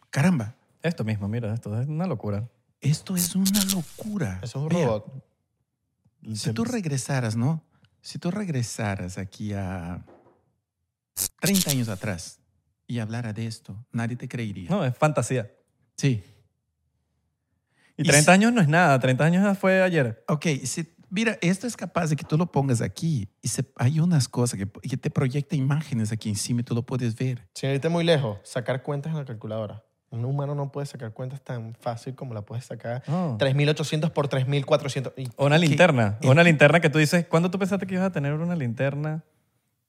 [0.10, 2.48] Caramba, Esto mismo, mira, esto es una locura.
[2.82, 4.40] esto es una locura.
[4.42, 5.24] Eso es un Vea, robot.
[6.34, 7.64] Si tú regresaras, ¿no?
[8.02, 10.06] Si tú regresaras aquí a
[11.40, 12.40] 30 años atrás
[12.88, 14.70] y hablara de esto, nadie te creería.
[14.70, 15.52] No, es fantasía.
[15.96, 16.24] Sí.
[17.98, 20.24] Y Y 30 si- años no es nada, 30 años fue ayer.
[20.30, 24.00] Ok, si, mira, esto es capaz de que tú lo pongas aquí y se- hay
[24.00, 27.48] unas cosas que, que te proyecta imágenes aquí encima y tú lo puedes ver.
[27.54, 29.84] Sin irte muy lejos, sacar cuentas en la calculadora.
[30.12, 33.04] Un humano no puede sacar cuentas tan fácil como la puedes sacar.
[33.08, 33.38] Oh.
[33.40, 35.14] 3.800 por 3.400.
[35.18, 36.18] Y O una linterna.
[36.24, 39.24] O una linterna que tú dices, ¿cuándo tú pensaste que ibas a tener una linterna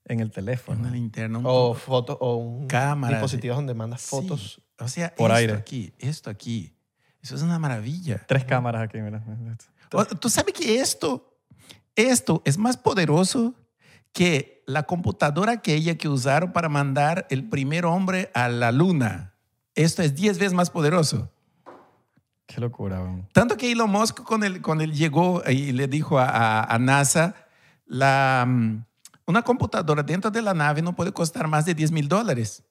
[0.05, 0.79] en el teléfono?
[0.79, 3.19] Una linterna, un O fotos o un Cámaras.
[3.19, 4.09] dispositivos donde mandas Sí.
[4.09, 4.61] fotos.
[4.79, 5.53] O sea, Por esto aire.
[5.53, 6.75] aquí, esto aquí.
[7.21, 8.23] Eso es una maravilla.
[8.27, 9.23] Tres cámaras aquí, mira.
[9.93, 11.35] O- Tú sabes que esto,
[11.95, 13.55] esto es más poderoso
[14.13, 19.30] que la computadora que ella que usaron para mandar el primer hombre a la luna.
[19.83, 21.29] Esto es 10 veces más poderoso.
[22.47, 23.27] Qué locura, weón.
[23.33, 26.79] Tanto que Elon Musk con él, con él llegó y le dijo a, a- a
[26.79, 27.35] NASA,
[27.85, 28.83] la, mm,
[29.27, 32.63] una computadora dentro de la nave no puede costar más de 10 mil dólares.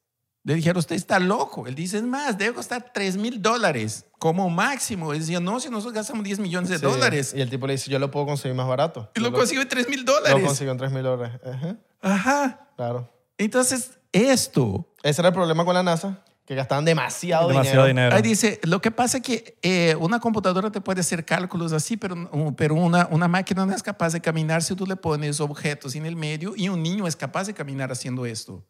[0.42, 1.66] Le dijeron, usted está loco.
[1.66, 5.12] Él dice, es más, debe costar 3 mil dólares como máximo.
[5.12, 6.82] Él decía, no, si nosotros gastamos 10 millones de Sí.
[6.84, 7.34] dólares.
[7.36, 9.10] Y el tipo le dice, yo lo puedo conseguir más barato.
[9.14, 10.40] Y Yo lo consiguió en 3 mil dólares.
[10.40, 11.40] Lo consiguió en 3.000 dólares.
[11.44, 12.68] Ajá, Ajá.
[12.76, 13.10] claro.
[13.36, 18.08] Entonces, esto, Ese era el problema con la NASA, que gastaban demasiado, Demasiado dinero.
[18.08, 18.16] dinero.
[18.16, 21.96] ahí dice, lo que pasa es que eh, una computadora te puede hacer cálculos así,
[21.96, 25.94] pero, pero una, una máquina no es capaz de caminar si tú le pones objetos
[25.94, 28.66] en el medio y un niño es capaz de caminar haciendo esto.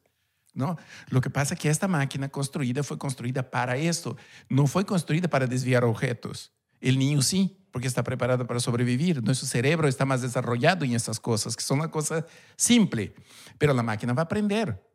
[0.53, 0.77] ¿No?
[1.09, 4.15] Lo que pasa es que esta máquina construida fue construida para esto,
[4.51, 6.53] no fue construida para desviar objetos.
[6.83, 9.23] El niño sí, porque está preparado para sobrevivir.
[9.23, 13.15] Nuestro cerebro está más desarrollado en estas cosas, que son una cosa simple,
[13.57, 14.90] pero la máquina va a aprender.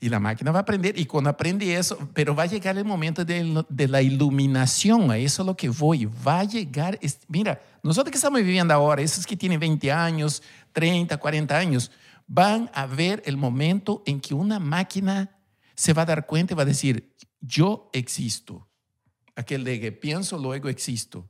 [0.00, 2.84] Y la máquina va a aprender y cuando aprende eso, pero va a llegar el
[2.84, 7.18] momento de, de la iluminación, a eso es lo que voy, va a llegar, es-
[7.28, 11.90] mira, nosotros que estamos viviendo ahora, esos que tienen 20 años, 30, 40 años,
[12.26, 15.36] van a ver el momento en que una máquina
[15.74, 18.66] se va a dar cuenta y va a decir, yo existo.
[19.36, 21.28] Aquel de que pienso, luego existo.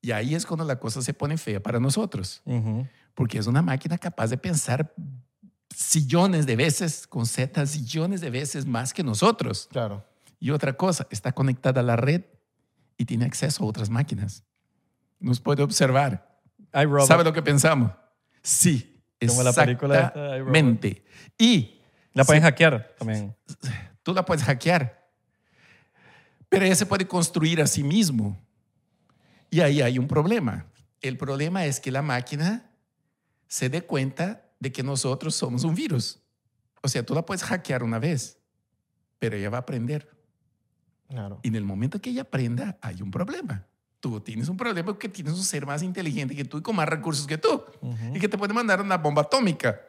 [0.00, 2.86] Y ahí es cuando la cosa se pone fea para nosotros Ujú.
[3.14, 4.94] porque es una máquina capaz de pensar
[5.74, 9.68] sillones de veces, con Z, sillones de veces más que nosotros.
[9.70, 10.04] Claro.
[10.40, 12.22] Y otra cosa, está conectada a la red
[12.96, 14.44] y tiene acceso a otras máquinas.
[15.20, 16.40] Nos puede observar.
[17.06, 17.92] ¿Sabe lo que pensamos?
[18.42, 21.04] Sí, Como la película esta, exactamente.
[21.38, 21.80] Y
[22.12, 23.34] La pueden hackear también.
[24.02, 25.08] tú la puedes hackear,
[26.48, 28.40] pero ella se puede construir a sí mismo.
[29.50, 30.66] Y ahí hay un problema.
[31.00, 32.70] El problema es que la máquina
[33.46, 36.20] se dé cuenta de que nosotros somos un virus.
[36.82, 38.38] O sea, tú la puedes hackear una vez,
[39.18, 40.08] pero ella va a aprender.
[41.08, 41.40] Claro.
[41.42, 43.66] Y en el momento que ella aprenda, hay un problema.
[44.00, 46.88] Tú tienes un problema porque tienes un ser más inteligente que tú y con más
[46.88, 47.62] recursos que tú.
[48.14, 49.80] Y que te puede mandar una bomba atómica.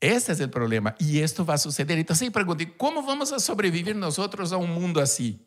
[0.00, 0.94] Ese es el problema.
[0.98, 1.98] Y esto va a suceder.
[1.98, 5.46] Entonces, pregunté, ¿cómo vamos a sobrevivir nosotros a un mundo así?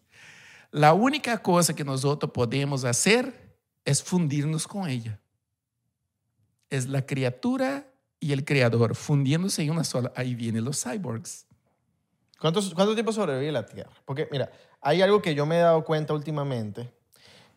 [0.72, 5.20] La única cosa que nosotros podemos hacer es fundirnos con ella.
[6.70, 7.88] Es la criatura
[8.20, 10.12] y el creador fundiéndose en una sola.
[10.16, 11.46] Ahí vienen los cyborgs.
[12.40, 13.92] ¿Cuánto, ¿Cuánto tiempo sobrevive la Tierra?
[14.06, 14.52] Porque, mira,
[14.82, 16.92] hay algo que yo me he dado cuenta últimamente,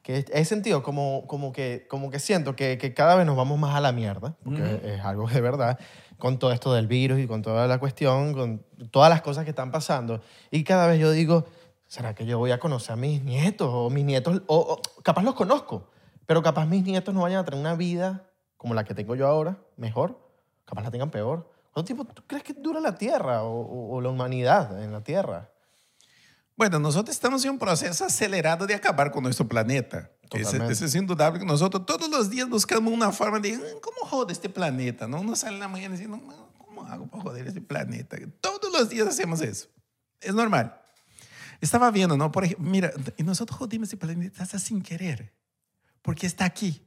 [0.02, 3.58] que he sentido como, como, que, como que siento que, que cada vez nos vamos
[3.58, 4.86] más a la mierda, porque Ujú.
[4.86, 5.78] es algo de verdad,
[6.18, 9.50] con todo esto del virus y con toda la cuestión, con todas las cosas que
[9.50, 10.22] están pasando.
[10.50, 11.44] Y cada vez yo digo,
[11.86, 13.68] ¿será que yo voy a conocer a mis nietos?
[13.70, 15.90] O mis nietos, o, o capaz los conozco,
[16.24, 18.29] pero capaz mis nietos no vayan a tener una vida
[18.60, 20.20] como la que tengo yo ahora, mejor,
[20.66, 21.50] capaz la tengan peor.
[21.72, 25.02] ¿Cuánto tiempo tú crees que dura la Tierra o, o- o la humanidad en la
[25.02, 25.50] Tierra?
[26.56, 30.10] Bueno, nosotros estamos en un proceso acelerado de acabar con nuestro planeta.
[30.42, 33.96] Ese, ese es indudable que nosotros todos los días buscamos una forma de "Mm, cómo
[34.10, 35.08] joder este planeta.
[35.08, 35.20] ¿no?
[35.22, 38.18] Uno sale en la mañana diciendo, "No, ¿cómo hago para joder este planeta?
[38.42, 39.68] Todos los días hacemos eso.
[40.20, 40.78] Es normal.
[41.62, 42.30] Estaba viendo, ¿no?
[42.30, 45.32] Por ejemplo, mira, y nosotros jodimos este planeta hasta sin querer,
[46.02, 46.86] porque está aquí.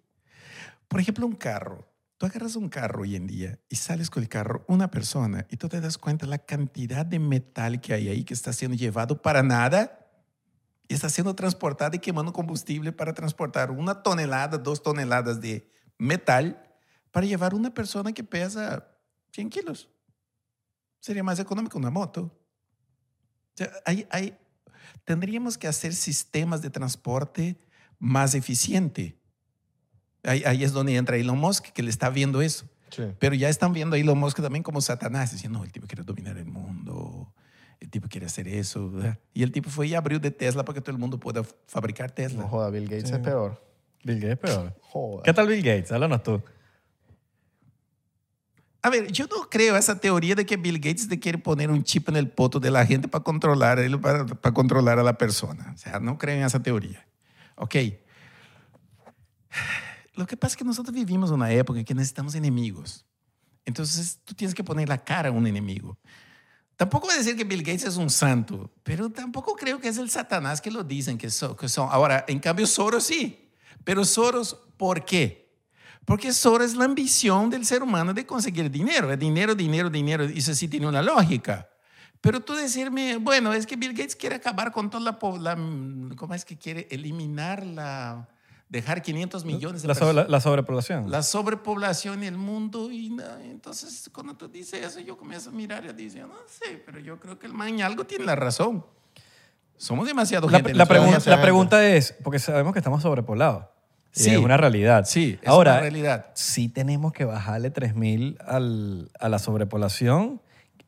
[0.88, 1.88] Por ejemplo, un carro.
[2.18, 5.58] Tú agarras un carro hoy en día y sales con el carro, una persona, y
[5.58, 9.22] tú te das cuenta la cantidad de metal que hay ahí que está siendo llevado
[9.22, 10.00] para nada
[10.88, 16.64] y está siendo transportado y quemando combustible para transportar una tonelada, dos toneladas de metal
[17.12, 18.88] para llevar una persona que pesa
[19.32, 19.90] 100 kilos.
[21.00, 22.22] Sería más económico una moto.
[22.22, 24.38] O sea, hay, hay,
[25.04, 27.58] tendríamos que hacer sistemas de transporte
[28.00, 29.14] más eficientes.
[30.24, 32.66] Ahí, ahí es donde entra Elon Musk, que le está viendo eso.
[32.90, 33.04] Sí.
[33.20, 36.04] Pero ya están viendo a Elon Musk también como Satanás, diciendo, no, el tipo quiere
[36.04, 37.34] dominar el mundo,
[37.80, 38.90] el tipo quiere hacer eso.
[38.92, 39.20] ¿verdad?
[39.34, 42.12] Y el tipo fue y abrió de Tesla para que todo el mundo pueda fabricar
[42.12, 42.44] Tesla.
[42.44, 43.62] No joda, Bill Gates es peor.
[44.04, 44.80] Bill Gates es peor.
[44.82, 45.24] Joda.
[45.24, 45.92] ¿Qué tal Bill Gates?
[45.92, 46.42] Háblanos tú.
[48.82, 51.84] A ver, yo no creo esa teoría de que Bill Gates te quiere poner un
[51.84, 55.72] chip en el poto de la gente para controlar, para, para controlar a la persona.
[55.74, 57.08] O sea, no creo en esa teoría.
[57.56, 57.76] Ok.
[60.16, 63.06] Lo que pasa es que nosotros vivimos una época en que necesitamos enemigos.
[63.66, 65.98] Entonces, tú tienes que poner la cara a un enemigo.
[66.76, 69.98] Tampoco voy a decir que Bill Gates es un santo, pero tampoco creo que es
[69.98, 71.56] el Satanás que lo dicen que son.
[71.90, 73.52] Ahora, en cambio, Soros sí.
[73.84, 75.44] Pero Soros, ¿por qué?
[76.06, 79.12] Porque Soros es la ambición del ser humano de conseguir dinero.
[79.12, 80.24] Es dinero, dinero, dinero.
[80.24, 81.70] Eso sí tiene una lógica.
[82.20, 86.14] Pero tú decirme, bueno, es que Bill Gates quiere acabar con toda la población.
[86.18, 88.28] ¿Cómo es que quiere eliminar la.
[88.74, 90.26] Dejar 500 millones de La, sobre- personas?
[90.26, 91.10] la- la sobrepoblación.
[91.12, 95.54] la sobrepoblación en el mundo y na- entonces cuando tú dices eso yo comienzo a
[95.54, 98.86] mirar y decir, no sé, pero yo creo que el man algo tiene la razón.
[99.78, 100.72] Somos demasiado La, gente.
[100.72, 103.66] en la pregunta, la pregunta es, porque sabemos que estamos sobrepoblados.
[104.12, 104.30] Sí.
[104.30, 105.06] es una realidad.
[105.06, 106.28] Sí, es Ahora, una realidad.
[106.36, 110.40] sí tenemos que bajarle 3.000 al, a la sobrepoblación.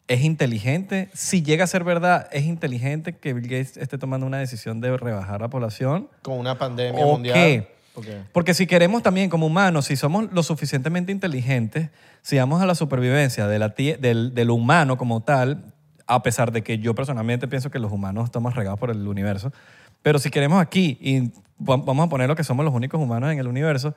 [0.08, 1.10] Es inteligente.
[1.16, 4.96] Si llega a ser verdad, es inteligente que Bill Gates esté tomando una decisión de
[4.96, 6.08] rebajar la población.
[6.22, 7.34] Con una pandemia ¿O mundial.
[7.34, 7.75] qué?
[7.96, 8.06] Ok.
[8.34, 11.90] Porque si queremos también como humanos, si somos lo suficientemente inteligentes,
[12.22, 15.74] si vamos a la supervivencia de la tie- del, del humano como tal,
[16.08, 19.52] a pesar de que yo personalmente pienso que los humanos estamos regados por el universo,
[20.02, 21.22] pero si queremos aquí, y
[21.64, 23.96] va- vamos a poner lo que somos los únicos humanos en el universo,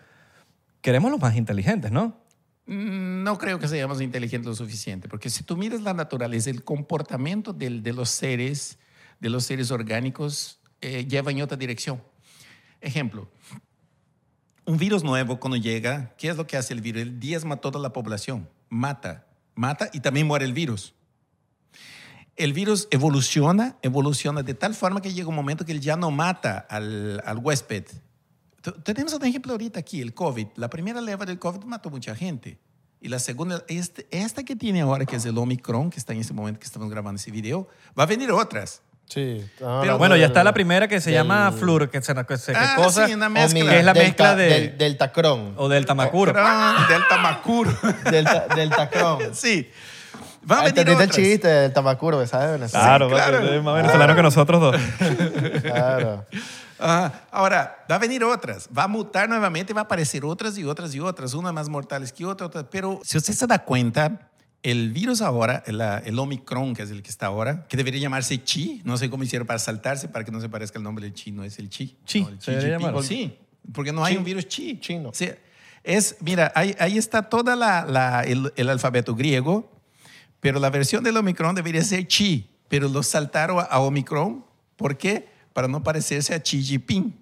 [0.80, 2.16] queremos los más inteligentes, ¿no?
[2.66, 6.62] Mm, No creo que seamos inteligentes lo suficiente, porque si tú miras la naturaleza, el
[6.64, 8.78] comportamiento del- de los seres,
[9.20, 12.00] de los seres orgánicos, eh, lleva en otra dirección.
[12.80, 13.28] Ejemplo,
[14.68, 17.00] un virus nuevo cuando llega, ¿qué es lo que hace el virus?
[17.00, 20.94] El diezma toda la población, mata, mata y también muere el virus.
[22.36, 26.10] El virus evoluciona, evoluciona de tal forma que llega un momento que él ya no
[26.10, 27.86] mata al, huésped.
[28.84, 30.48] Tenemos un ejemplo ahorita aquí, el COVID.
[30.56, 32.58] La primera leva del COVID mató mucha gente.
[33.00, 36.20] Y la segunda, este- esta que tiene ahora, que es el Omicron, que está en
[36.20, 38.82] este momento que estamos grabando ese video, va a venir otras.
[39.08, 39.42] Sí.
[39.58, 42.52] Pero Bueno, ya está la primera que se del- llama Flur, que se que se-
[42.52, 43.70] que Ah, cosa, sí, una Omi- mezcla.
[43.70, 44.48] que es la Delta- mezcla de...
[44.48, 45.54] Del, del tacrón.
[45.56, 46.32] o del tamacuro.
[46.32, 47.70] Omicron, Delta Macuro.
[48.10, 49.34] del, del tacrón.
[49.34, 49.70] sí.
[50.50, 52.52] Va a Ah, venir ¿Entendiste el chiste del tamacuro, ¿sabes?
[52.52, 52.84] Venezuela?
[52.86, 53.38] Claro, claro.
[53.54, 54.76] es más venezolano que nosotros dos.
[55.62, 56.24] Claro.
[56.80, 60.64] Ah, ahora, va a venir otras, va a mutar nuevamente, va a aparecer otras y
[60.64, 62.50] otras y otras, unas más mortales que otras.
[62.70, 64.27] Pero si usted se da cuenta,
[64.62, 68.42] el virus ahora, el, el Omicron, que es el que está ahora, que debería llamarse
[68.42, 71.14] Chi, no sé cómo hicieron para saltarse, para que no se parezca el nombre del
[71.14, 71.96] Chi, no es el Chi.
[72.04, 73.02] Chi, no, el llamar.
[73.04, 73.36] Sí,
[73.72, 74.18] porque no hay Chi.
[74.18, 74.78] un virus Chi.
[74.80, 75.10] Chino.
[75.14, 75.30] Sí,
[75.84, 79.70] es, mira, ahí, ahí está toda la, la- el, el alfabeto griego,
[80.40, 84.44] pero la versión del Omicron debería ser Chi, pero lo saltaron a, a Omicron.
[84.76, 85.28] ¿Por qué?
[85.52, 87.14] Para no parecerse a Xi Jinping.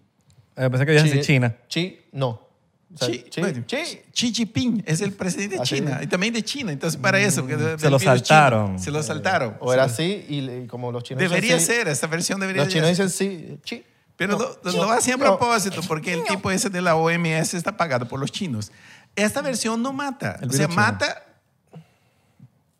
[0.57, 1.57] Eh, pensé que ibas a decir Chi- China.
[1.68, 2.45] Chi, no.
[2.94, 3.64] O sea, Xi, bueno.
[3.66, 6.72] Xi Jinping es el presidente de Así China y también de China.
[6.72, 7.42] Entonces, para eso.
[7.42, 8.79] del Se lo chino, saltaron.
[8.79, 9.57] Se lo saltaron.
[9.61, 12.72] O era así y, y como los chinos Debería dicen ser, esta versión debería Los
[12.72, 13.07] chinos ser.
[13.07, 13.85] dicen sí, chi.
[14.16, 18.09] Pero No, lo, hacen a propósito porque el tipo ese de la OMS está pagado
[18.09, 18.72] por los chinos.
[19.14, 20.38] Esta versión no mata.
[20.40, 20.77] El O sea, chino.
[20.77, 21.22] mata,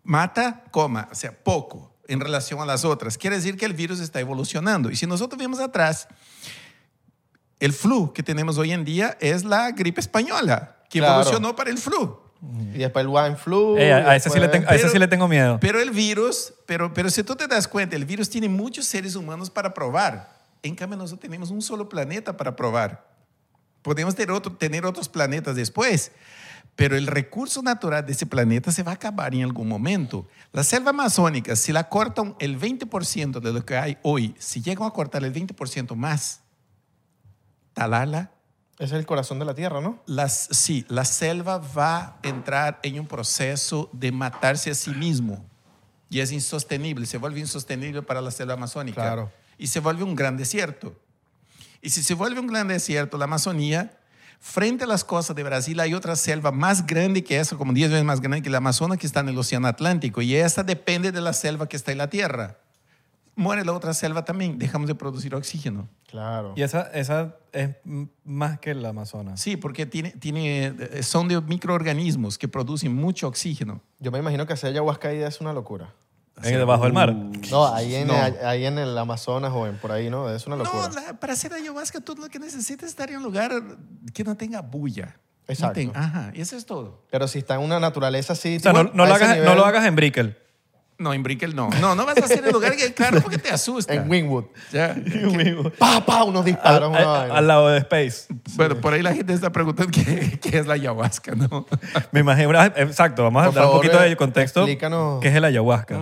[0.03, 3.19] mata, coma, o sea, poco en relación a las otras.
[3.19, 4.91] Quiere decir que el virus está evolucionando.
[4.91, 6.09] Y si nosotros vemos atrás,
[7.61, 11.15] el flu que tenemos hoy en día es la gripe española, que Claro.
[11.21, 12.19] evolucionó para el flu.
[12.75, 13.77] Y después el wine flu.
[13.79, 15.59] Eh, a, a ese sí le tengo, a sí le tengo miedo.
[15.61, 19.17] Pero el virus, pero, pero si tú te das cuenta, el virus tiene muchos seres
[19.17, 20.37] humanos para probar.
[20.63, 23.07] En cambio, nosotros tenemos un solo planeta para probar.
[23.83, 26.13] Podemos tener, otro, tener otros planetas después,
[26.75, 30.29] pero el recurso natural de ese planeta se va a acabar en algún momento.
[30.53, 34.87] La selva amazónica, si la cortan el 20% de lo que hay hoy, si llegan
[34.87, 36.43] a cortar el 20% más,
[37.77, 38.31] talarla,
[38.79, 40.03] Ese es el corazón de la tierra, ¿no?
[40.07, 45.45] las, sí, la selva va a entrar en un proceso de matarse a sí mismo.
[46.09, 49.03] Y es insostenible, se vuelve insostenible para la selva amazónica.
[49.03, 49.31] Claro.
[49.59, 50.99] Y se vuelve un gran desierto.
[51.83, 53.99] Y si se vuelve un gran desierto, la Amazonía,
[54.41, 57.91] frente a las costas de Brasil hay otra selva más grande que esa, como 10
[57.91, 60.23] veces más grande que la Amazonas, que está en el Océano Atlántico.
[60.23, 62.59] Y esta depende de la selva que está en la Tierra.
[63.39, 65.89] Muere la otra selva también, dejamos de producir oxígeno.
[66.09, 66.55] Claro.
[66.57, 67.71] Y esa, esa es
[68.25, 69.39] más que la Amazonas.
[69.41, 73.83] Sí, porque tiene, tiene, eh, son de microorganismos que producen mucho oxígeno.
[73.99, 75.93] Yo me imagino que hacer ayahuasca ahí es una locura.
[76.43, 77.15] En- debajo del mar.
[77.51, 78.15] No, ahí en, No.
[78.45, 80.29] ahí en el Amazonas o en por ahí, ¿no?
[80.31, 80.89] Es una locura.
[80.89, 83.53] No, la- para hacer ayahuasca tú lo que necesitas es estar en un lugar
[84.15, 85.17] que no tenga bulla.
[85.49, 85.79] Exacto.
[85.81, 87.03] Enten- Ajá, eso es todo.
[87.11, 88.57] Pero si está en una naturaleza así...
[88.57, 90.37] O sea, tipo, no, no a lo hagas, no nivel, lo hagas en Brickell.
[90.99, 91.69] No, en Brickell no.
[91.81, 93.93] No, no vas a hacer el lugar que claro porque te asusta.
[93.93, 94.45] En Wingwood.
[94.73, 94.97] Ya.
[95.79, 97.35] Pa, pa, unos disparos, al, vaina.
[97.37, 98.27] al lado de Space.
[98.55, 101.67] Bueno, por ahí la gente está preguntando qué, qué es la ayahuasca, ¿no?
[102.13, 102.51] Me imagino.
[102.59, 104.61] ah, Exacto, vamos a Por dar un favor, poquito eh, de contexto.
[104.61, 105.21] explícanos.
[105.21, 106.01] ¿Qué es el ayahuasca?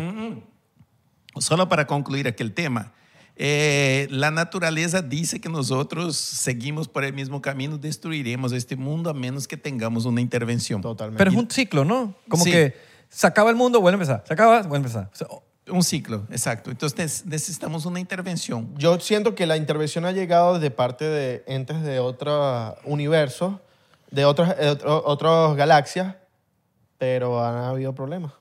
[1.38, 2.92] Solo para concluir aquel tema.
[3.36, 9.14] eh, la naturaleza dice que nosotros seguimos por el mismo camino, destruiremos este mundo a
[9.14, 10.80] menos que tengamos una intervención.
[10.80, 11.18] Totalmente.
[11.18, 12.14] Pero es un ciclo, ¿no?
[12.28, 12.52] Como Sí.
[12.52, 12.76] que
[13.08, 14.24] se acaba el mundo, vuelve a empezar.
[14.26, 15.10] Se acaba, vuelve a empezar.
[15.12, 15.26] O sea,
[15.72, 16.70] Un ciclo, exacto.
[16.70, 18.74] Entonces necesitamos una intervención.
[18.76, 23.54] Yo siento que la intervención ha llegado de parte de entes de otros universos,
[24.10, 26.16] de otras otro- otras galaxias,
[26.98, 28.32] pero han habido problemas.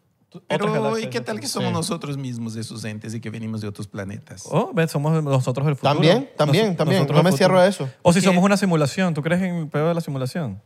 [0.47, 1.73] Pero, ¿y qué tal que somos Sí.
[1.75, 4.43] nosotros mismos esos entes y que venimos de otros planetas?
[4.49, 5.93] Oh, ves, somos nosotros el futuro.
[5.93, 7.01] También, también, Nos- también.
[7.07, 7.37] No me futuro.
[7.37, 7.83] cierro a eso.
[8.01, 9.13] O si Porque- somos una simulación.
[9.13, 10.59] ¿Tú crees en el peor de la simulación?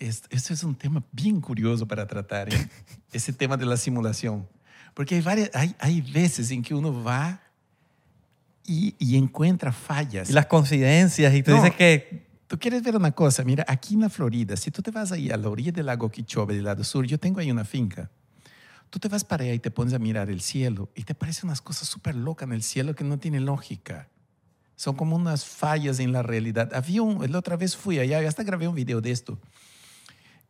[0.00, 2.68] Es- Este es un tema bien curioso para tratar, ¿eh?
[3.12, 4.48] ese tema de la simulación.
[4.94, 7.40] Porque hay, varias, hay, hay veces en que uno va
[8.66, 10.28] y, y encuentra fallas.
[10.30, 11.32] Y las coincidencias.
[11.34, 11.58] Y tú No.
[11.62, 12.28] dices que...
[12.50, 15.30] Tú quieres ver una cosa, mira, aquí en la Florida, si tú te vas ahí
[15.30, 18.10] a la orilla del lago Quichobe, del lado sur, yo tengo ahí una finca.
[18.90, 21.48] Tú te vas para allá y te pones a mirar el cielo y te parecen
[21.48, 24.08] unas cosas súper locas en el cielo que no tienen lógica.
[24.74, 26.74] Son como unas fallas en la realidad.
[26.74, 29.38] Había un, la otra vez fui allá, hasta grabé un video de esto.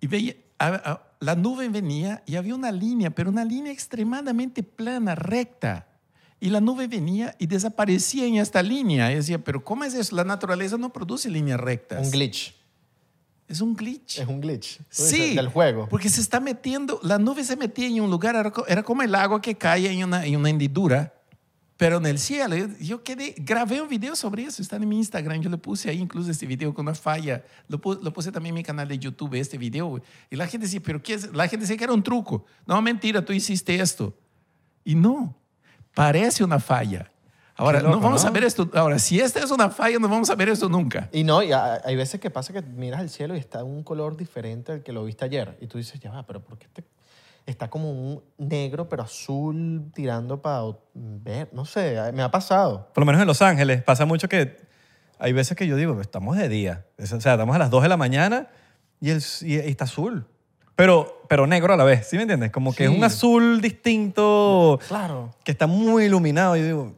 [0.00, 4.62] Y veía, a- a- la nube venía y había una línea, pero una línea extremadamente
[4.62, 5.86] plana, recta.
[6.40, 9.12] Y la nube venía y desaparecía en esta línea.
[9.12, 10.16] Y decía, pero ¿cómo es eso?
[10.16, 12.02] La naturaleza no produce líneas rectas.
[12.02, 12.54] Un glitch.
[13.46, 14.18] Es un glitch.
[14.20, 14.78] Es un glitch.
[14.88, 15.88] Sí, Del juego.
[15.90, 18.36] Porque se está metiendo, la nube se metía en un lugar,
[18.68, 21.12] era como el agua que cae en una, en una hendidura,
[21.80, 22.54] pero en el cielo.
[22.56, 25.88] Yo, yo quedé, grabé un video sobre eso, está en mi Instagram, yo le puse
[25.88, 28.86] ahí incluso este video con una falla, lo, pu- lo puse también en mi canal
[28.86, 31.32] de YouTube, este video, y la gente decía, pero ¿qué es?
[31.32, 32.44] La gente decía que era un truco.
[32.66, 34.12] No, mentira, tú hiciste esto.
[34.84, 35.34] Y no,
[35.94, 37.10] parece una falla.
[37.56, 38.28] Ahora, loco, no vamos ¿no?
[38.28, 41.08] a ver esto, ahora, si esta es una falla, no vamos a ver esto nunca.
[41.12, 43.82] Y no, y ha- hay veces que pasa que miras el cielo y está un
[43.84, 45.56] color diferente al que lo viste ayer.
[45.62, 46.84] Y tú dices, ya va, pero ¿por qué este-
[47.46, 50.62] está como un negro pero azul tirando para
[50.94, 51.48] ver?
[51.52, 52.88] No sé, me ha pasado.
[52.94, 54.56] Por lo menos en Los Ángeles pasa mucho que
[55.18, 56.86] hay veces que yo digo, estamos de día.
[56.96, 58.48] Es- O sea, estamos a las 2 de la mañana
[59.00, 60.26] y, el, y está azul.
[60.76, 62.50] Pero, pero negro a la vez, ¿sí me entiendes?
[62.50, 62.96] Como que es Sí.
[62.96, 65.34] un azul distinto Claro.
[65.44, 66.56] que está muy iluminado.
[66.56, 66.94] Y digo,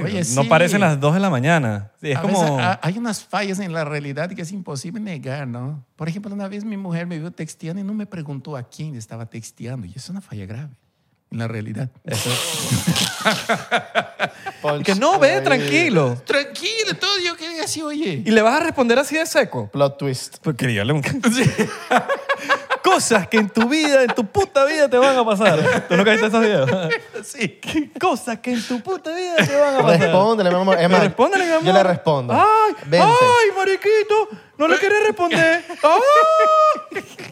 [0.00, 0.48] Oye, no sí.
[0.48, 1.90] parecen las 2 de la mañana.
[2.00, 2.40] Sí, es A como...
[2.40, 5.84] veces ha- hay unas fallas en la realidad que es imposible negar, ¿no?
[5.96, 8.94] Por ejemplo, una vez mi mujer me vio texteando y no me preguntó a quién
[8.96, 9.86] estaba texteando.
[9.86, 10.70] Y eso es una falla grave
[11.30, 11.90] en la realidad.
[14.84, 16.20] que no, ve, tranquilo.
[16.26, 18.22] Tranquilo, todo yo quería así, oye.
[18.24, 19.70] Y le vas a responder así de seco.
[19.70, 20.36] Plot twist.
[20.42, 20.92] Porque yo le...
[22.92, 25.86] Cosas que en tu vida, en tu puta vida te van a pasar.
[25.88, 26.70] ¿Tú no caíste esos videos?
[27.24, 27.60] Sí.
[28.00, 30.00] Cosas que en tu puta vida te van a pasar.
[30.00, 30.76] Respóndele, mi amor.
[30.78, 31.64] Es más, Respóndele, mi amor.
[31.64, 32.34] Yo le respondo.
[32.34, 33.06] Ay, Vente.
[33.06, 34.28] ay, mariquito,
[34.58, 35.64] no le quieres responder.
[35.82, 37.02] Ay.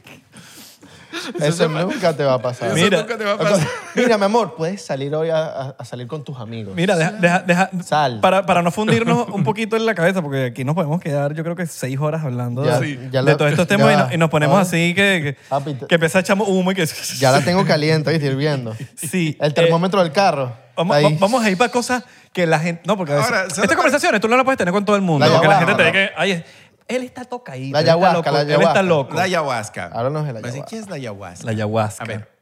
[1.41, 2.69] Eso nunca te va a pasar.
[2.69, 3.67] Eso Mira, nunca te va a pasar.
[3.95, 6.75] Mira, mi amor, puedes salir hoy a, salir con tus amigos.
[6.75, 8.21] Mira, deja, deja, deja- Sal.
[8.21, 11.43] Para, para no fundirnos un poquito en la cabeza, porque aquí nos podemos quedar, yo
[11.43, 14.15] creo que seis horas hablando Ya- de, ya de todos estos temas y, ya- no-
[14.15, 14.63] y nos ponemos ah.
[14.63, 16.87] así que, que, Papi, te- que empieza a echamos humo y que...
[17.19, 18.27] Ya la tengo caliente, ¿viste?
[18.27, 18.77] Hirviendo.
[18.97, 19.37] Sí.
[19.41, 20.53] El eh, termómetro del carro.
[20.77, 21.17] Vamos, ahí.
[21.21, 22.83] vamos a ir para cosas que la gente...
[22.87, 25.03] No, porque a veces- Ahora, estas conversaciones tú no las puedes tener con todo el
[25.03, 25.27] mundo.
[25.27, 25.91] La porque la gente te ¿no?
[25.93, 26.60] dice que...
[26.91, 27.73] Él está tocadito.
[27.73, 28.83] La él está ayahuasca, loco, la Él está ayahuasca.
[28.83, 29.15] loco.
[29.15, 29.87] La ayahuasca.
[29.87, 30.67] Háblanos de la ayahuasca.
[30.67, 31.45] ¿Qué es la ayahuasca?
[31.45, 32.05] La ayahuasca.
[32.05, 32.41] A ver.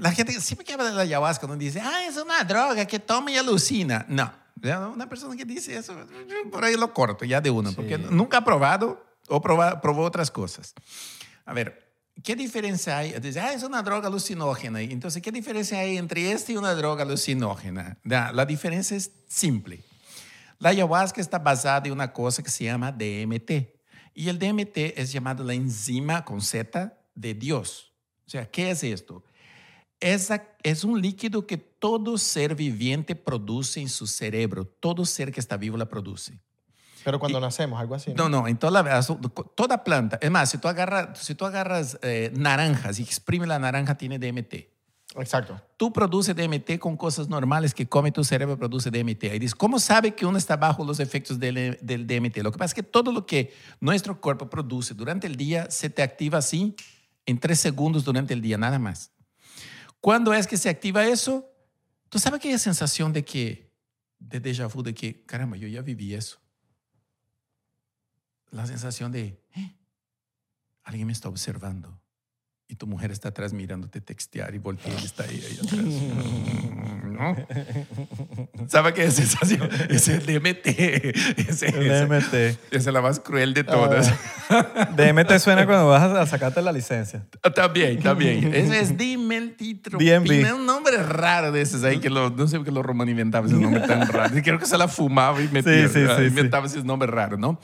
[0.00, 2.98] La gente siempre que habla de la ayahuasca no dice, ah, es una droga que
[2.98, 4.06] toma y alucina.
[4.08, 4.32] No.
[4.94, 5.94] Una persona que dice eso,
[6.50, 10.30] por ahí lo corto ya de uno, porque nunca ha probado o proba- probó otras
[10.30, 10.74] cosas.
[11.46, 13.12] A ver, ¿qué diferencia hay?
[13.20, 14.82] Dice, ah, es una droga alucinógena.
[14.82, 17.96] Y Entonces, ¿qué diferencia hay entre esta y una droga alucinógena?
[18.04, 19.82] La, la diferencia es simple.
[20.60, 23.50] La ayahuasca está basada en una cosa que se llama DMT.
[24.14, 27.94] Y el DMT es llamado la enzima con Z de Dios.
[28.26, 29.24] O sea, ¿qué es esto?
[29.98, 34.66] Esa, es un líquido que todo ser viviente produce en su cerebro.
[34.66, 36.38] Todo ser que está vivo la produce.
[37.04, 38.12] Pero cuando nacemos, algo así.
[38.12, 39.02] No, no, en toda la
[39.54, 40.18] toda planta.
[40.20, 44.18] Es más, si tú agarras, si tú agarras eh, naranjas y exprimes la naranja, tiene
[44.18, 44.54] DMT.
[45.16, 45.60] Exacto.
[45.76, 49.24] Tú produces DMT con cosas normales que come tu cerebro, produce DMT.
[49.24, 52.36] Y dices, ¿cómo sabe que uno está bajo los efectos del, del DMT?
[52.38, 55.90] Lo que pasa es que todo lo que nuestro cuerpo produce durante el día se
[55.90, 56.76] te activa así
[57.26, 59.10] en tres segundos durante el día, nada más.
[60.00, 61.44] ¿Cuándo es que se activa eso?
[62.08, 63.72] Tú sabes aquella sensación de que,
[64.18, 66.38] de déjà vu, de que, caramba, yo ya viví eso.
[68.52, 69.76] la sensación de, "Eh,
[70.82, 71.99] alguien me está observando.
[72.72, 75.84] Y tu mujer está atrás mirándote textear y voltea y está ahí, ahí atrás.
[77.04, 77.36] ¿No?
[78.68, 79.68] ¿Sabe qué es sensación?
[79.88, 80.66] Es el DMT.
[81.48, 82.34] Ese- El ese- DMT.
[82.34, 84.14] Esa es la más cruel de todas.
[84.96, 87.26] DMT suena cuando vas a sacarte la licencia.
[87.56, 88.54] También, también.
[88.54, 88.96] Ese es.
[88.96, 90.30] DMV.
[90.30, 93.10] Es un nombre raro de esos ahí que lo, no sé por qué los romanos
[93.10, 94.32] inventaban ese nombre tan raro.
[94.44, 97.58] Creo que se la fumaba y metía, Sí, sí, sí, inventaba esos nombres raros, ¿no?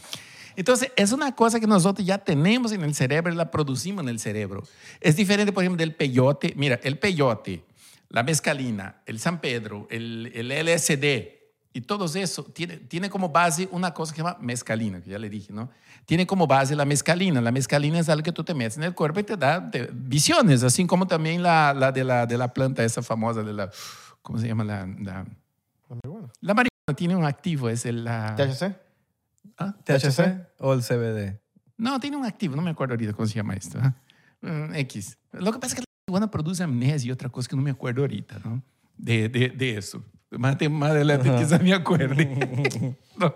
[0.56, 4.18] Entonces, es una cosa que nosotros ya tenemos en el cerebro la producimos en el
[4.18, 4.62] cerebro.
[5.00, 6.54] Es diferente, por ejemplo, del peyote.
[6.56, 7.64] Mira, el peyote,
[8.08, 11.34] la mezcalina, el San Pedro, el, el LSD
[11.72, 15.18] y todo eso tiene, tiene como base una cosa que se llama mezcalina, que ya
[15.18, 15.68] le dije, ¿no?
[16.06, 17.40] Tiene como base la mezcalina.
[17.42, 19.90] La mezcalina es algo que tú te metes en el cuerpo y te da te-
[19.92, 23.70] visiones, así como también la, la, de la de la planta esa famosa de la...
[24.22, 24.64] ¿Cómo se llama?
[24.64, 25.26] La, la,
[25.88, 26.28] La marihuana.
[26.40, 28.04] la marihuana tiene un activo, es el...
[28.04, 28.85] La, ¿THC?
[29.58, 29.74] ¿Ah?
[29.84, 31.40] ¿THC o el CBD?
[31.78, 33.78] No, tiene un activo, no me acuerdo ahorita cómo se llama esto.
[34.40, 35.18] Mm, X.
[35.32, 37.70] Lo que pasa es que la marihuana produce amnesia y otra cosa que no me
[37.70, 38.62] acuerdo ahorita, ¿no?
[38.96, 40.02] De, de, de eso.
[40.30, 42.96] Más, de- más adelante quizás me acuerde.
[43.16, 43.34] No.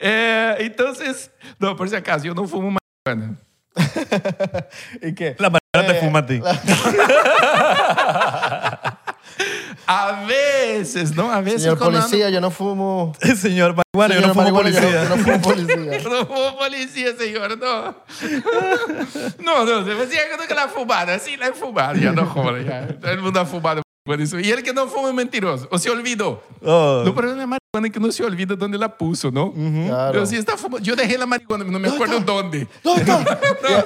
[0.00, 2.76] Eh, entonces, no, por si acaso, yo no fumo
[3.06, 3.38] marihuana.
[5.02, 5.36] ¿Y qué?
[5.38, 6.40] La marihuana te Eh, fuma a ti.
[9.86, 11.30] A veces, ¿no?
[11.30, 13.12] A veces Señor cuando ando- policía, yo no fumo.
[13.36, 15.02] Señor marihuana, yo no fumo marihuana, yo no- policía.
[15.04, 16.00] Yo no fumo policía.
[16.10, 17.94] No fumo policía, señor, no.
[19.44, 22.26] No, no, se me decía que no la fumada, sí la he fumado, ya no
[22.26, 22.86] joda, ya.
[22.98, 23.82] Todo el mundo ha fumado.
[24.04, 24.38] por eso.
[24.38, 26.42] Y el que no fuma es mentiroso, o se olvidó.
[26.62, 27.02] Oh.
[27.04, 29.52] No, pero la marihuana es que no se olvida dónde la puso, ¿no?
[29.52, 30.12] Claro.
[30.12, 30.84] Pero sí está fumando.
[30.84, 32.66] Yo dejé la marihuana, no me acuerdo dónde.
[32.82, 33.38] ¿Dónde está?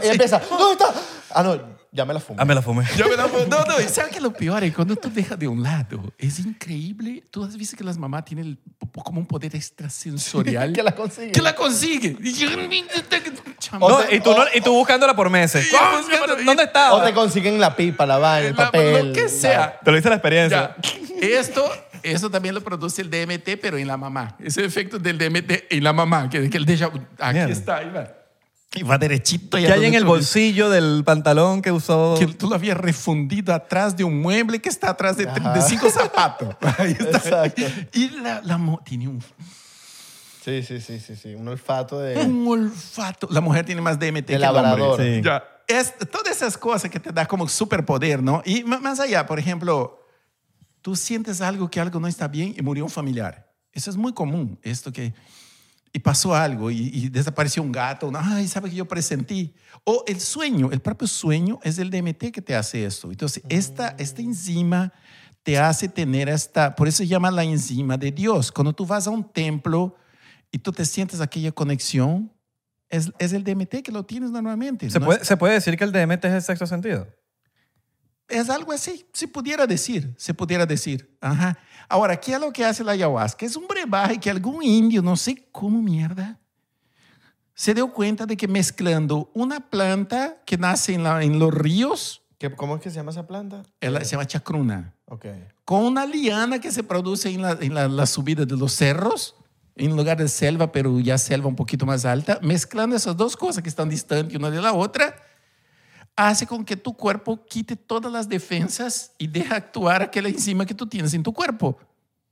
[0.03, 0.95] y, y empieza, ¿dónde está?
[1.35, 2.39] Ah, no, ya me la fumé.
[2.41, 2.85] Ah, me la fumé.
[2.97, 4.63] Yo me la fu- No, no, y ¿sabes qué es lo peor?
[4.65, 7.25] Es cuando tú dejas de un lado, es increíble.
[7.31, 8.59] Tú has visto que las mamás tienen el-
[9.05, 10.73] como un poder extrasensorial.
[10.75, 11.33] que la consigue.
[11.33, 12.17] Que la consigue.
[13.81, 15.69] No, y, tú no- y tú buscándola por meses.
[15.71, 15.99] ¿Cómo?
[15.99, 16.93] buscando- ¿Dónde está?
[16.95, 19.09] O te consiguen la pipa, la vaina, el La- papel.
[19.09, 19.79] Lo que sea.
[19.81, 20.77] Te lo dice la experiencia.
[20.83, 21.19] Ya.
[21.21, 21.69] Esto,
[22.03, 24.37] esto también lo produce el DMT, pero en la mamá.
[24.39, 26.87] Ese efecto del DMT en la mamá, que, que él deja.
[26.87, 27.53] Aquí Mierda.
[27.53, 28.09] está, ahí va.
[28.75, 29.57] Y va derechito.
[29.57, 32.17] ¿Qué hay en el bolsillo del pantalón que usó?
[32.19, 35.89] Que tú lo habías refundido atrás de un mueble que está atrás de, de cinco
[35.91, 36.55] zapatos.
[36.79, 37.17] Ahí está.
[37.19, 37.63] Exacto.
[37.95, 39.23] Y la, la mo- tiene un,
[40.45, 41.35] Sí, sí, sí, sí, sí.
[41.35, 42.17] Un olfato de...
[42.19, 43.29] un olfato.
[43.31, 45.17] La mujer tiene más DMT que De el hombre.
[45.17, 45.23] Sí.
[45.23, 45.43] Ya.
[45.67, 48.43] Es, todas esas cosas que te da como superpoder, ¿no?
[48.47, 50.03] Y m- más allá, por ejemplo,
[50.81, 53.51] tú sientes algo que algo no está bien y murió un familiar.
[53.73, 55.13] Eso es muy común, esto que...
[55.93, 58.11] Y pasó algo y, y desapareció un gato.
[58.15, 59.55] Ay, ¿sabe que yo presentí?
[59.85, 63.11] O el sueño, el propio sueño es el DMT que te hace esto.
[63.11, 64.93] Entonces, esta, esta enzima
[65.43, 66.75] te hace tener esta...
[66.75, 68.53] Por eso se llama la enzima de Dios.
[68.53, 69.97] Cuando tú vas a un templo
[70.51, 72.31] y tú te sientes aquella conexión,
[72.91, 74.91] es, es el DMT que lo tienes normalmente.
[74.91, 75.07] ¿Se ¿no?
[75.07, 77.07] puede, ¿Se puede decir que el DMT es el sexto sentido?
[78.29, 81.17] Es algo así, se pudiera decir, se pudiera decir.
[81.21, 81.59] Ajá.
[81.89, 83.47] Ahora, ¿qué es lo que hace la ayahuasca?
[83.47, 86.39] Es un brebaje que algún indio, no sé cómo mierda,
[87.55, 92.23] se dio cuenta de que mezclando una planta que nace en, la- en los ríos,
[92.39, 93.65] ¿Qué- ¿Cómo es que se llama esa planta?
[93.81, 95.27] se llama chacruna, Ok.
[95.65, 99.35] con una liana que se produce en la, en la, la subida de los cerros,
[99.75, 103.63] en lugar de selva, pero ya selva un poquito más alta, mezclando esas dos cosas
[103.63, 105.17] que están distantes una de la otra,
[106.19, 110.75] hace con que tu cuerpo quite todas las defensas y deja actuar aquella enzima que
[110.75, 111.79] tú tienes en tu cuerpo,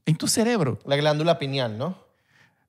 [0.05, 0.79] en tu cerebro.
[0.85, 1.97] La glándula pineal, ¿no?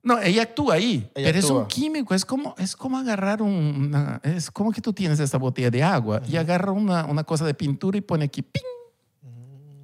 [0.00, 3.88] No, ella actúa ahí, Ella pero es un químico, es como, es como agarrar un-
[3.88, 7.44] una, es como que tú tienes esta botella de agua y agarra una, una cosa
[7.44, 8.62] de pintura y pone aquí, ¡ping!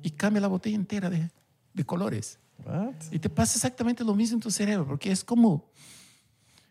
[0.03, 1.31] y cambia la botella entera de,
[1.73, 2.39] de colores.
[2.65, 2.95] What?
[3.11, 5.69] Y te pasa exactamente lo mismo en tu cerebro, porque es como...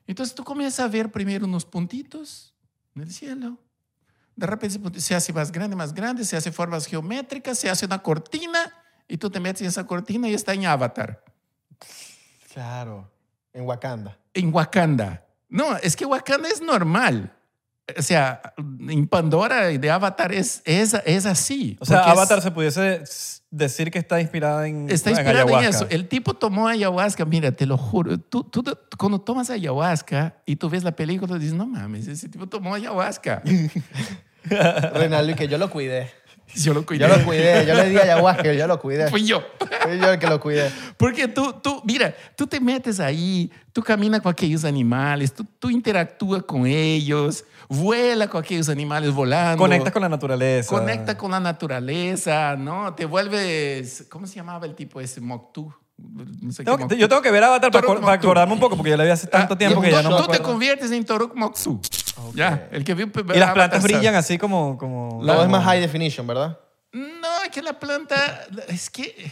[0.07, 2.53] Entonces tú comienzas a ver primero unos puntitos
[2.95, 3.57] en el cielo.
[4.36, 8.01] De repente se hace más grande, más grande, se hace formas geométricas, se hace una
[8.01, 8.59] cortina
[9.07, 11.23] y tú te metes en esa cortina y está en Avatar,
[12.53, 13.09] Claro.
[13.53, 14.17] En Wakanda.
[14.34, 15.25] en Wakanda.
[15.49, 17.31] No, es que Wakanda es normal.
[17.97, 21.77] O sea, en Pandora de Avatar es, es, es así.
[21.81, 23.03] O sea, porque es- Avatar se pudiese
[23.51, 25.86] decir que está inspirada en Está en inspirado en ayahuasca.
[25.86, 25.88] eso.
[25.89, 28.17] El tipo tomó ayahuasca, mira, te lo juro.
[28.17, 32.29] Tú, tú, tú- cuando tomas ayahuasca y tú ves la película, dices, no mames, ese
[32.29, 33.41] tipo tomó ayahuasca.
[34.45, 36.09] Reinaldo, y que yo lo cuidé.
[36.56, 37.08] Yo lo cuidé.
[37.08, 37.66] Yo lo cuidé.
[37.66, 39.10] Yo le di ayahuasca, yo lo cuidé.
[39.10, 39.41] Fui yo.
[39.82, 40.72] Fui yo el que lo cuidé.
[40.97, 45.70] Porque tú, tú, mira, tú te metes ahí, tú caminas con aquellos animales, tú, tú
[45.70, 49.58] interactúas con ellos, vuela con aquellos animales volando.
[49.58, 50.70] Conectas con la naturaleza.
[50.70, 52.93] Conecta con la naturaleza, ¿no?
[52.93, 55.22] Te vuelves, ¿cómo se llamaba el tipo ese?
[55.22, 55.74] Moctú.
[56.41, 58.97] no sé Tengo yo tengo que ver Avatar para, para acordarme un poco, porque yo
[58.97, 60.43] la vi hace tanto Ah, tiempo que ya tú- no me Tú te acuerdo.
[60.51, 61.80] conviertes en Toruk Moksu.
[62.36, 63.93] Ya, el que vio Y las Avatar plantas sabe.
[63.95, 64.78] brillan así como...
[64.78, 66.59] como Todo es más high definition, ¿verdad?
[66.91, 69.32] No, es que la planta, es que,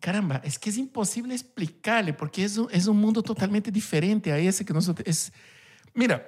[0.00, 4.38] caramba, es que es imposible explicarle porque es un, es un mundo totalmente diferente a
[4.38, 5.32] ese que nosotros, es,
[5.94, 6.24] mira,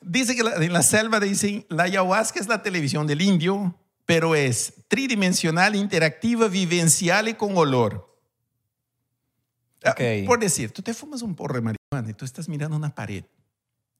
[0.00, 4.34] dice que la- en la selva dicen, la ayahuasca es la televisión del indio, pero
[4.34, 8.15] es tridimensional, interactiva, vivencial y con olor.
[9.86, 10.26] Ah, Ok.
[10.26, 13.24] Por decir, tú te fumas un porro de marihuana y tú estás mirando una pared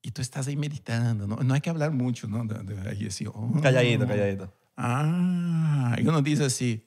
[0.02, 1.36] y tú estás ahí meditando, ¿no?
[1.36, 2.46] No hay que hablar mucho, ¿no?
[2.88, 3.52] Ahí así, oh.
[3.62, 4.52] Calladito, calladito.
[4.76, 6.82] Ah, y uno dice así,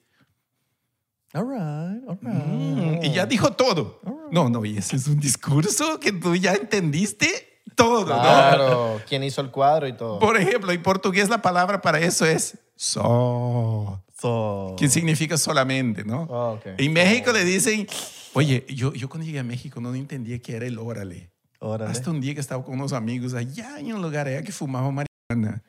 [1.32, 3.00] All right, all right.
[3.02, 4.00] "Mm", y ya dijo todo.
[4.32, 8.06] No, no, y ese es un discurso que tú ya entendiste todo, ¿no?
[8.20, 9.00] Claro.
[9.08, 10.18] ¿Quién hizo el cuadro y todo?
[10.18, 16.26] Por ejemplo, en portugués la palabra para eso es so, So- que significa solamente, ¿no?
[16.30, 16.66] Ah, ok.
[16.78, 17.86] En México le dicen,
[18.34, 21.30] oye, yo, yo cuando llegué a México no entendía qué era el órale.
[21.58, 21.90] Órale.
[21.90, 24.90] Hasta un día que estaba con unos amigos allá en un lugar allá que fumaba
[24.90, 25.62] marihuana.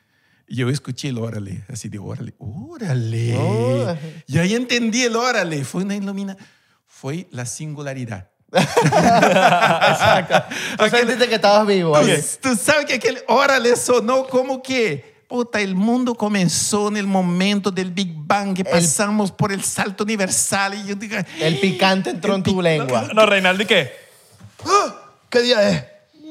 [0.48, 3.38] Y yo escuché el órale, así de órale, órale.
[3.38, 4.24] Órale.
[4.28, 5.64] Y ahí entendí el órale.
[5.64, 6.38] Fue una ilumina,
[6.86, 8.30] fue la singularidad.
[10.78, 11.98] Tú sentiste que estabas vivo.
[11.98, 12.06] Tú,
[12.42, 17.72] tú sabes que aquel órale sonó como que, puta, el mundo comenzó en el momento
[17.72, 20.74] del Big Bang, que pasamos por el salto universal.
[20.74, 23.08] Y yo digo, El picante entró en tu lengua.
[23.14, 23.92] No, Reinaldo, ¿y qué?
[25.30, 25.86] ¿Qué día es?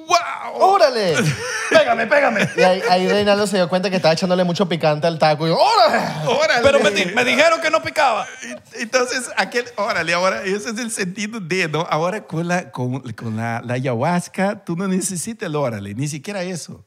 [0.06, 0.60] ¡Wow!
[0.60, 1.14] ¡Órale!
[1.70, 2.48] Pégame, pégame.
[2.56, 5.46] Y ahí, ahí Reinaldo se dio cuenta que estaba echándole mucho picante al taco.
[5.46, 6.04] Y yo, ¡órale!
[6.26, 6.62] ¡Órale!
[6.64, 8.26] Pero me, di- me dijeron que no picaba.
[8.74, 11.86] Entonces, aquel, órale, ahora ese es el sentido de, ¿no?
[11.88, 16.42] Ahora con la, con, con la, la ayahuasca, tú no necesitas el órale, ni siquiera
[16.42, 16.84] eso.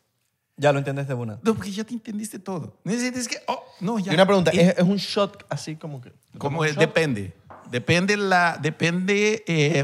[0.56, 1.40] Ya lo entiendes de una.
[1.42, 2.80] No, porque ya te entendiste todo.
[2.84, 4.12] Necesitas que, oh, no, ya.
[4.12, 6.14] Y una pregunta, ¿es, es un shot así como que?
[6.38, 7.34] como es, depende.
[7.72, 9.84] Depende la, depende, eh,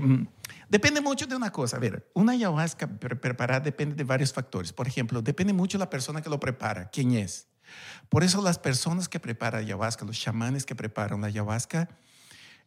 [0.69, 1.77] depende mucho de una cosa.
[1.77, 4.71] A ver, una ayahuasca pre- preparada depende de varios factores.
[4.71, 7.47] Por ejemplo, depende mucho de la persona que lo prepara, quién es.
[8.09, 11.89] Por eso las personas que preparan ayahuasca, los chamanes que preparan la ayahuasca,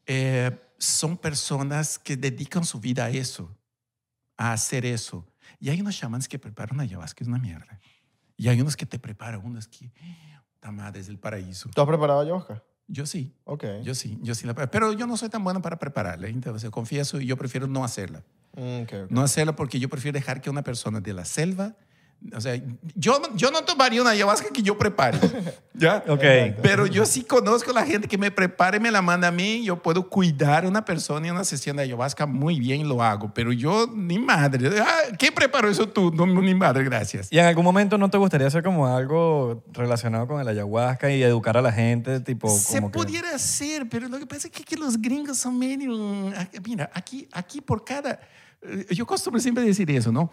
[0.06, 3.56] eh, son personas que dedican su vida a eso,
[4.36, 5.24] a hacer eso.
[5.60, 7.78] Y hay unos chamanes que preparan ayahuasca, es una mierda.
[8.42, 9.92] Y hay unos que te preparan, unos que,
[10.58, 11.70] tamadas del paraíso.
[11.72, 12.24] ¿Tú has preparado?
[12.88, 13.32] Yo sí.
[13.44, 13.64] Ok.
[13.84, 17.20] Yo sí, yo sí la Pero yo no soy tan bueno para prepararla, entonces confieso
[17.20, 18.24] y yo prefiero no hacerla.
[18.56, 19.10] Mm, ok, ok.
[19.12, 21.76] No hacerla porque yo prefiero dejar que una persona de la selva,
[22.34, 22.60] o sea,
[22.94, 25.18] yo, yo no tomaría una ayahuasca que yo prepare,
[25.74, 26.02] ¿ya?
[26.08, 26.20] Ok.
[26.62, 29.30] Pero yo sí conozco a la gente que me prepara y me la manda a
[29.32, 29.64] mí.
[29.64, 33.02] Yo puedo cuidar a una persona en una sesión de ayahuasca muy bien y lo
[33.02, 33.32] hago.
[33.34, 34.70] Pero yo, ni madre.
[34.80, 36.12] Ah, ¿Qué preparó eso tú?
[36.12, 37.28] No, ni madre, gracias.
[37.30, 41.22] ¿Y en algún momento no te gustaría hacer como algo relacionado con el ayahuasca y
[41.22, 42.20] educar a la gente?
[42.20, 45.38] Tipo, Se como que- pudiera hacer, pero lo que pasa es que, que los gringos
[45.38, 45.90] son medio...
[46.64, 48.20] Mira, aquí, aquí por cada...
[48.62, 50.30] eh, Yo costumo siempre decir eso, ¿no?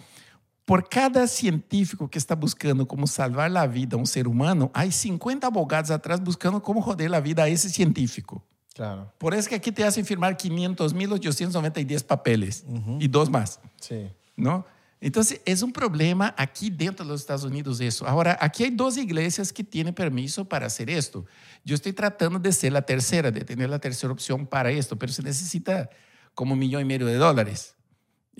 [0.69, 4.91] Por cada científico que está buscando cómo salvar la vida a un ser humano, hay
[4.91, 8.45] 50 abogados atrás buscando cómo joder la vida a ese científico.
[8.75, 12.65] Claro, Por eso que aquí te hacen firmar 500.890 papeles
[12.99, 13.59] y dos más.
[13.81, 14.11] sí.
[14.35, 14.63] ¿no?
[15.01, 18.05] Entonces, es un problema aquí dentro de los Estados Unidos eso.
[18.05, 21.25] Ahora, aquí hay dos iglesias que tienen permiso para hacer esto.
[21.65, 25.11] Yo estoy tratando de ser la tercera, de tener la tercera opción para esto, pero
[25.11, 25.89] se necesita
[26.35, 27.75] como un millón y medio de dólares.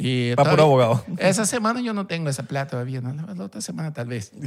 [0.02, 1.06] Y todavía- abogado.
[1.18, 3.14] Esa semana yo no tengo esa plata todavía, ¿no?
[3.14, 4.32] la, otra semana tal vez.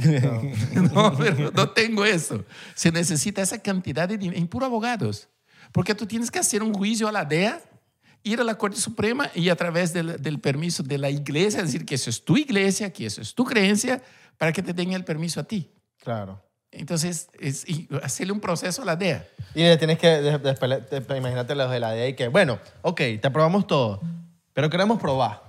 [0.93, 2.43] No, pero no tengo eso.
[2.75, 5.29] Se necesita esa cantidad de dinero en puro abogados.
[5.71, 7.61] Porque tú tienes que hacer un juicio a la DEA,
[8.23, 11.85] ir a la Corte Suprema y a través del, del permiso de la iglesia, decir
[11.85, 14.01] que eso es tu iglesia, que eso es tu creencia,
[14.37, 15.71] para que te den el permiso a ti.
[16.03, 16.41] Claro.
[16.71, 19.27] Entonces, es, y hacerle un proceso a la DEA.
[19.53, 22.57] Y le tienes que, de- de- de- imagínate los de la DEA y que, bueno,
[22.81, 24.01] ok, te aprobamos todo,
[24.53, 25.41] pero queremos probar.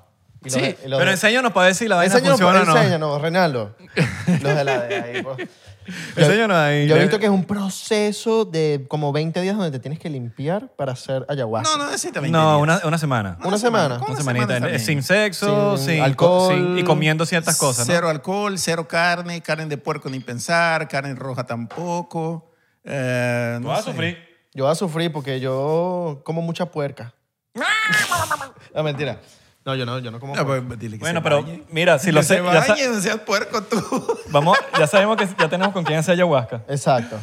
[0.42, 2.40] Y los Sí, de- y los Pero de- enséñanos para ver si la vaina Enséñanos,
[2.40, 2.76] funciona o no.
[2.78, 3.76] enséñanos, Reinaldo.
[4.42, 5.02] Los de la DEA.
[5.04, 5.48] ahí, pues.
[6.16, 6.86] Enséñanos ahí.
[6.86, 10.08] Yo he visto que es un proceso de como 20 días donde te tienes que
[10.10, 11.70] limpiar para hacer ayahuasca.
[11.78, 12.62] No, no necesita 20 No, días.
[12.62, 13.38] una, una semana.
[13.44, 13.98] Una semana.
[13.98, 14.78] ¿Cómo Una semanita.
[14.78, 16.54] sin sexo, Sin sin, alcohol.
[16.54, 17.94] sin- y comiendo ciertas cosas, ¿no?
[17.94, 22.50] Cero alcohol, cero carne, carne de puerco ni pensar, carne roja tampoco.
[22.84, 23.90] Eh, Tú no vas a sé.
[23.92, 24.18] sufrir.
[24.54, 27.14] Yo voy a sufrir porque yo como mucha puerca.
[28.74, 29.20] no, mentira.
[29.64, 30.62] No, yo no, yo no como puerca.
[30.66, 31.62] pues, dile que Bueno, se pero bañe.
[31.70, 33.80] mira, si lo que se sé, ya sa- bañe, no seas puerco tú.
[34.30, 36.62] vamos, ya sabemos que ya tenemos con quién hacer ayahuasca.
[36.68, 37.18] Exacto.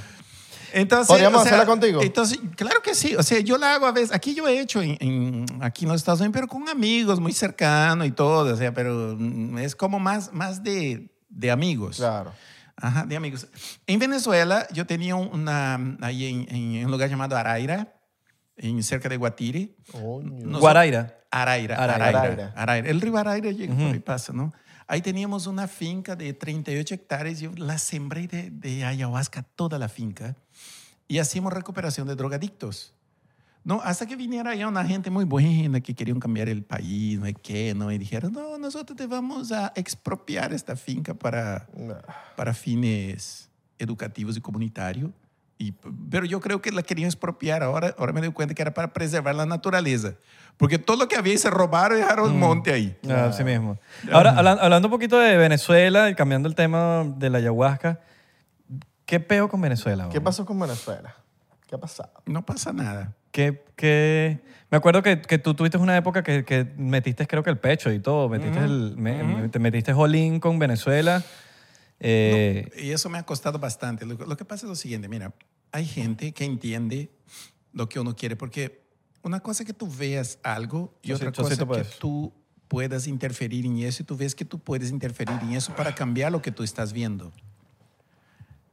[0.74, 2.02] Entonces, ¿Podríamos o sea, hacerla contigo?
[2.02, 3.16] Entonces, claro que sí.
[3.16, 4.14] O sea, yo la hago a veces.
[4.16, 7.34] Aquí yo he hecho en, en- aquí en los Estados Unidos, pero con amigos muy
[7.34, 8.54] cercanos y todo.
[8.54, 11.97] O sea, pero mm, es como más, más de, de amigos.
[11.97, 12.32] Claro.
[12.78, 13.45] Ajá, de amigos.
[13.86, 17.93] En Venezuela, yo tenía una, ahí en, en un lugar llamado Araira,
[18.62, 19.76] en cerca de Guatire.
[19.91, 20.30] Coño.
[20.32, 21.18] Nosotros- Guaraira.
[21.32, 21.95] Araira, Araira.
[22.05, 22.53] Araira, Araira.
[22.55, 22.89] Araira.
[22.89, 24.53] El río Araira llega por ahí pasa, ¿no?
[24.88, 27.39] Ahí teníamos una finca de 38 hectáreas.
[27.39, 30.36] Yo la sembré de, de ayahuasca toda la finca
[31.07, 32.93] y hacíamos recuperación de drogadictos.
[33.64, 37.26] No, hasta que viniera ya una gente muy buena que querían cambiar el país, no
[37.26, 37.91] hay qué, ¿no?
[37.91, 41.70] Y dijeron, no, nosotros te vamos a expropiar esta finca para,
[42.36, 45.12] para fines educativos y comunitarios.
[45.62, 45.74] Y,
[46.09, 47.62] pero yo creo que la querían expropiar.
[47.62, 50.14] Ahora, ahora me doy cuenta que era para preservar la naturaleza.
[50.57, 52.97] Porque todo lo que había se robaron y dejaron el monte ahí.
[53.07, 53.78] Ah, Así mismo.
[54.12, 57.99] Ahora, hablan- hablando un poquito de Venezuela y cambiando el tema de la ayahuasca,
[59.05, 60.09] ¿qué peo con Venezuela?
[60.12, 61.16] ¿Qué pasó con Venezuela?
[61.68, 62.12] ¿Qué ha pasado?
[62.26, 63.14] No pasa nada.
[63.32, 64.39] ¿Qué, qué-
[64.72, 67.91] Me acuerdo que, que tú tuviste una época que, que metiste, creo que el pecho
[67.91, 68.30] y todo.
[68.30, 71.24] Metiste el, me- te metiste Jolín con Venezuela.
[72.04, 74.06] Eh, Y eso me ha costado bastante.
[74.06, 75.34] Lo, lo que pasa es lo siguiente, mira,
[75.72, 77.12] hay gente que entiende
[77.74, 78.82] lo que uno quiere, porque
[79.22, 82.34] una cosa es que tú veas algo y otra cosa es que tú
[82.68, 86.32] puedas interferir en eso y tú ves que tú puedes interferir en eso para cambiar
[86.32, 87.32] lo que tú estás viendo.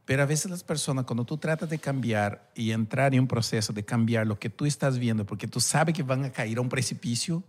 [0.05, 3.73] Pero a veces las personas, cuando tú tratas de cambiar y entrar en un proceso
[3.73, 6.61] de cambiar lo que tú estás viendo, porque tú sabes que van a caer a
[6.61, 7.43] un precipicio,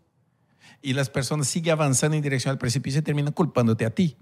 [0.82, 4.16] y las personas siguen avanzando en dirección al precipicio y terminan culpándote a ti.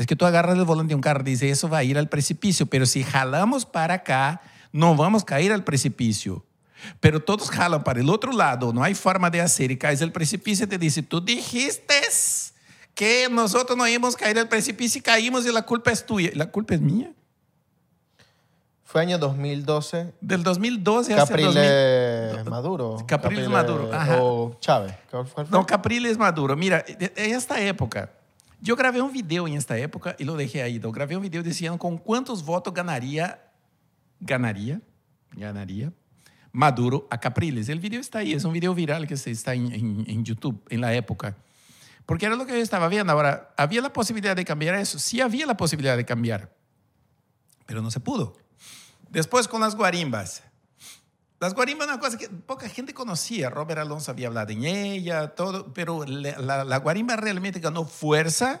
[0.00, 1.98] Es que tú agarras el volante de un carro y dices, eso va a ir
[1.98, 4.40] al precipicio, pero si jalamos para acá,
[4.72, 6.42] no vamos a caer al precipicio.
[7.00, 10.10] Pero todos jalan para el otro lado, no hay forma de hacer y caes al
[10.10, 12.00] precipicio y te dice, tú dijiste
[12.94, 16.30] que nosotros no íbamos a caer al precipicio y caímos y la culpa es tuya.
[16.32, 17.12] ¿La culpa es mía?
[18.84, 20.14] Fue año 2012.
[20.22, 21.62] Del 2012 hasta el 2000.
[21.62, 22.96] Capriles Maduro.
[23.06, 24.22] Capriles Maduro, ajá.
[24.22, 24.94] O Chávez.
[25.50, 26.56] No, Capriles Maduro.
[26.56, 28.10] Mira, en esta época,
[28.76, 30.78] grabé un video en esta época y lo dejé ahí.
[30.78, 33.42] Yo grabé un video diciendo con cuántos votos ganaría,
[34.20, 34.80] ganaría,
[35.32, 35.92] ganaría
[36.52, 37.68] Maduro a Capriles.
[37.68, 41.36] El video está ahí, es un video viral que está en YouTube en la época.
[42.06, 43.12] Porque era lo que yo estaba viendo.
[43.12, 44.98] Ahora, ¿había la posibilidad de cambiar eso?
[44.98, 46.52] Sí había la posibilidad de cambiar,
[47.66, 48.36] pero no se pudo.
[49.10, 50.42] Después con las guarimbas.
[51.40, 53.48] Las guarimbas una cosa que poca gente conocía.
[53.48, 58.60] Robert Alonso había hablado en ella, todo, pero la, la- guarimba realmente ganó fuerza.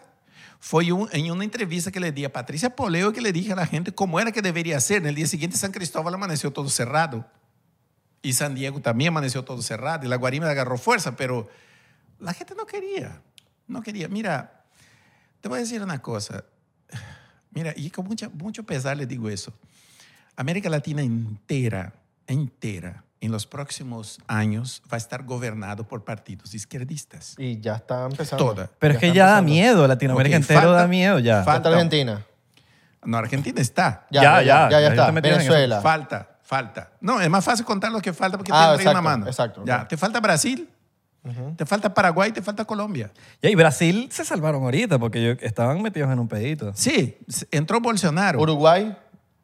[0.58, 3.66] Fue en una entrevista que le di a Patricia Poleo que le dije a la
[3.66, 4.98] gente cómo era que debería ser.
[4.98, 7.26] En el día siguiente San Cristóbal amaneció todo cerrado.
[8.22, 10.06] Y San Diego también amaneció todo cerrado.
[10.06, 11.48] Y la guarimba agarró fuerza, pero
[12.18, 13.22] la gente no quería.
[13.66, 14.08] No quería.
[14.08, 14.64] Mira,
[15.42, 16.44] te voy a decir una cosa.
[17.50, 19.52] Mira, y con mucha, mucho pesar le digo eso.
[20.36, 21.92] América Latina entera,
[22.32, 27.34] entera, en los próximos años va a estar gobernado por partidos izquierdistas.
[27.38, 28.44] Y ya está empezando.
[28.44, 28.70] Toda.
[28.78, 29.52] pero es que ya da empezando.
[29.52, 29.86] miedo.
[29.88, 31.42] Latinoamérica Ok, entero falta- da miedo ya.
[31.44, 32.24] falta- Argentina.
[33.04, 34.06] No, Argentina está.
[34.10, 35.10] Ya, Ya, ya, ya, ya, ya, ya está.
[35.10, 35.80] Venezuela.
[35.80, 36.92] Falta, falta.
[37.00, 39.26] No, es más fácil contar lo que falta porque Ah, te una mano.
[39.26, 39.88] exacto, Ya, ok.
[39.88, 40.68] te falta Brasil,
[41.56, 43.10] te falta Paraguay, te falta Colombia.
[43.42, 46.72] Ya, y Brasil se salvaron ahorita porque estaban metidos en un pedito.
[46.74, 47.18] Sí,
[47.50, 48.40] entró Bolsonaro.
[48.40, 48.96] Uruguay.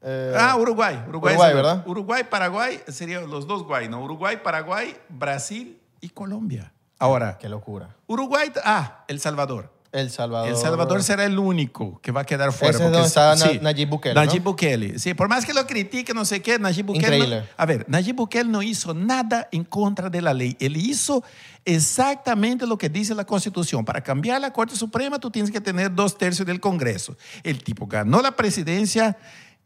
[0.07, 1.03] Eh, Ah, Uruguay.
[1.09, 1.83] Uruguay, ¿verdad?
[1.87, 4.01] Uruguay, Paraguay, serían los dos guay, ¿no?
[4.03, 6.73] Uruguay, Paraguay, Brasil y Colombia.
[6.99, 7.95] Ahora, Qué locura.
[8.07, 9.75] Uruguay, ah, El Salvador.
[9.93, 10.49] El Salvador.
[10.51, 12.71] El Salvador será el único que va a quedar fuera.
[12.75, 14.41] Ese es porque donde está sí, Na- Nayib Bukele, ¿no?
[14.43, 14.99] Bukele.
[14.99, 17.27] Sí, por más que lo critique, no sé qué, Nayib Bukele.
[17.41, 20.55] no- a ver, Nayib Bukele no hizo nada en contra de la ley.
[20.61, 21.23] Él hizo
[21.65, 23.85] exactamente lo que dice la Constitución.
[23.85, 27.17] Para cambiar la Corte Suprema, tú tienes que tener dos tercios del Congreso.
[27.43, 29.17] El tipo ganó la presidencia.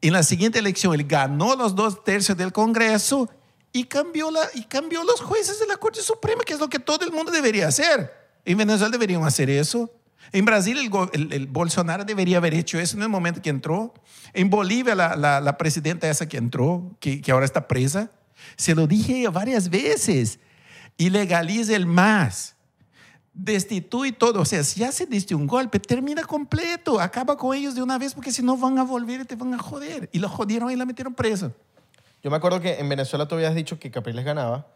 [0.03, 3.29] En la siguiente elección, él ganó los dos tercios del Congreso
[3.73, 6.79] y cambió, la, y cambió los jueces de la Corte Suprema, que es lo que
[6.79, 8.11] todo el mundo debería hacer.
[8.45, 9.91] En Venezuela deberían hacer eso.
[10.33, 13.93] En Brasil el, el- el Bolsonaro debería haber hecho eso en el momento que entró.
[14.33, 18.11] En Bolivia la, la- la presidenta esa que entró, que, que ahora está presa,
[18.57, 20.39] se lo dije varias veces,
[20.97, 22.57] ilegaliza el MAS,
[23.33, 24.41] destituye todo.
[24.41, 27.99] O sea, si ya se diste un golpe, termina completo, acaba con ellos de una
[27.99, 30.09] vez porque si no van a volver y te van a joder.
[30.13, 31.53] Y lo jodieron y la metieron preso.
[32.23, 34.67] Yo me acuerdo que en Venezuela tú habías dicho que Capriles ganaba.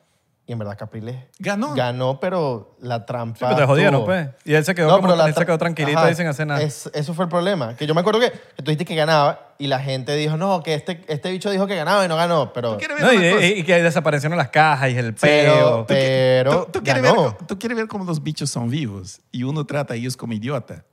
[0.47, 1.75] Y en verdad Capriles Ganó.
[1.75, 3.39] ganó, pero la trampa.
[3.39, 4.29] Sí, pero te jodieron, estuvo- pues.
[4.45, 6.27] Y él se quedó, No, como, pero la él se quedó tranquilito Ajá, ahí sin
[6.27, 6.61] hacer nada.
[6.61, 7.75] es- eso fue el problema.
[7.77, 10.63] Que yo me acuerdo que, que tú dijiste que ganaba y la gente dijo, no,
[10.63, 12.53] que este, este bicho dijo que ganaba y no ganó.
[12.53, 15.55] Pero, ¿Tú quieres ver No, y, y- y que desaparecieron las cajas y el pero,
[15.55, 15.87] peo.
[15.87, 17.37] pero ¿Tú, tú quieres ver, ganó.
[17.49, 20.85] tú quieres ver cómo los bichos son vivos y uno trata a ellos como idiota.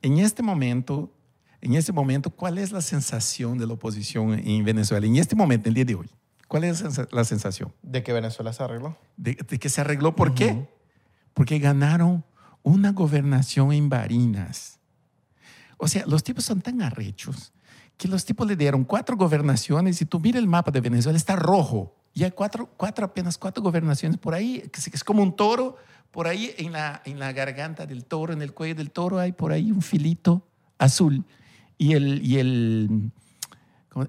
[0.00, 1.10] En este momento,
[1.60, 5.06] en este momento, ¿cuál es la sensación de la oposición en Venezuela?
[5.06, 6.08] En este momento, el día de hoy,
[6.48, 7.72] ¿cuál es la sensa- la sensación?
[7.82, 8.96] De que Venezuela se arregló.
[9.16, 10.14] De, de que se arregló.
[10.16, 10.68] ¿Por qué?
[11.34, 12.24] Porque ganaron
[12.62, 14.78] una gobernación en Barinas.
[15.78, 17.52] O sea, los tipos son tan arrechos
[17.98, 21.34] que los tipos le dieron cuatro gobernaciones y tú mira el mapa de Venezuela, está
[21.36, 21.94] rojo.
[22.12, 25.76] Y hay cuatro, cuatro, apenas cuatro gobernaciones por ahí, que es- como un toro.
[26.10, 29.32] Por ahí en la, en la garganta del toro, en el cuello del toro, hay
[29.32, 30.46] por ahí un filito
[30.78, 31.24] azul.
[31.78, 33.10] Y el, y el,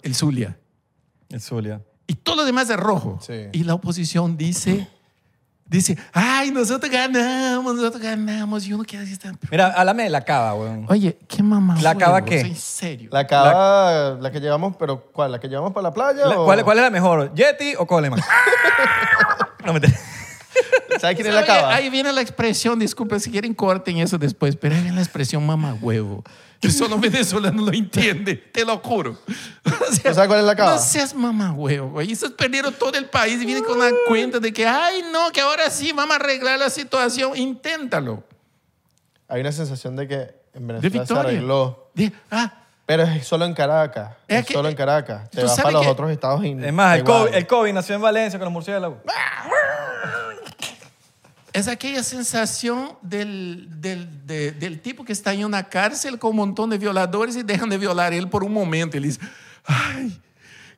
[0.03, 0.57] el Zulia.
[1.29, 1.81] El Zulia.
[2.07, 3.19] Y todo lo demás es rojo.
[3.21, 3.47] Sí.
[3.51, 4.87] Y la oposición dice,
[5.65, 8.65] dice, ay, nosotros ganamos, nosotros ganamos.
[8.65, 10.85] Y uno queda así, está, Mira, háblame de la cava, weón.
[10.89, 11.77] Oye, qué mamá.
[11.81, 12.39] ¿La cava qué?
[12.41, 13.09] En serio.
[13.11, 15.33] La cava, la, que llevamos, pero ¿cuál?
[15.33, 16.25] ¿La que llevamos para la playa?
[16.27, 17.33] La- o- ¿Cuál, ¿Cuál es la mejor?
[17.35, 18.21] ¿Yeti o Coleman?
[19.65, 19.93] no, mentira.
[20.99, 21.73] ¿Sabes quién es la Oye, cava?
[21.75, 25.45] Ahí viene la expresión, disculpen si quieren corten eso después, pero ahí viene la expresión
[25.45, 26.23] mamá huevo.
[26.59, 29.11] Que solo venezolano lo entiende, te lo juro.
[29.65, 30.71] O sea, ¿Tú sabes cuál es la cava?
[30.73, 32.11] No seas mamá huevo, güey.
[32.11, 35.39] Estos perdieron todo el país y vienen con la cuenta de que, ay, no, que
[35.41, 37.37] ahora sí vamos a arreglar la situación.
[37.37, 38.23] Inténtalo.
[39.27, 41.91] Hay una sensación de que en Venezuela se arregló.
[41.93, 42.53] De- ah,
[42.87, 44.13] Pero es solo en Caracas.
[44.27, 45.29] Es Es, que- solo en Caracas.
[45.29, 47.03] Te vas para los que- otros estados Es más, el.
[47.03, 48.97] COVID, el COVID nació en Valencia con los murciélagos.
[51.53, 56.37] Es aquella sensación del, del, de- del tipo que está en una cárcel con un
[56.37, 58.97] montón de violadores y dejan de violar él por un momento.
[58.97, 59.21] Y le dice,
[59.65, 60.21] ay,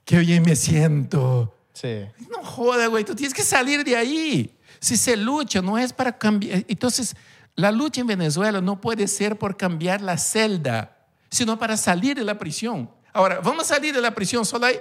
[0.06, 1.56] qué bien me siento.
[1.74, 2.06] Sí.
[2.30, 4.56] No joda, güey, tú tienes que salir de ahí.
[4.80, 6.64] Si se lucha, no es para cambiar.
[6.68, 7.16] Entonces,
[7.56, 10.98] la lucha en Venezuela no puede ser por cambiar la celda,
[11.30, 12.90] sino para salir de la prisión.
[13.12, 14.80] Ahora, vamos a salir de la prisión, solo hay...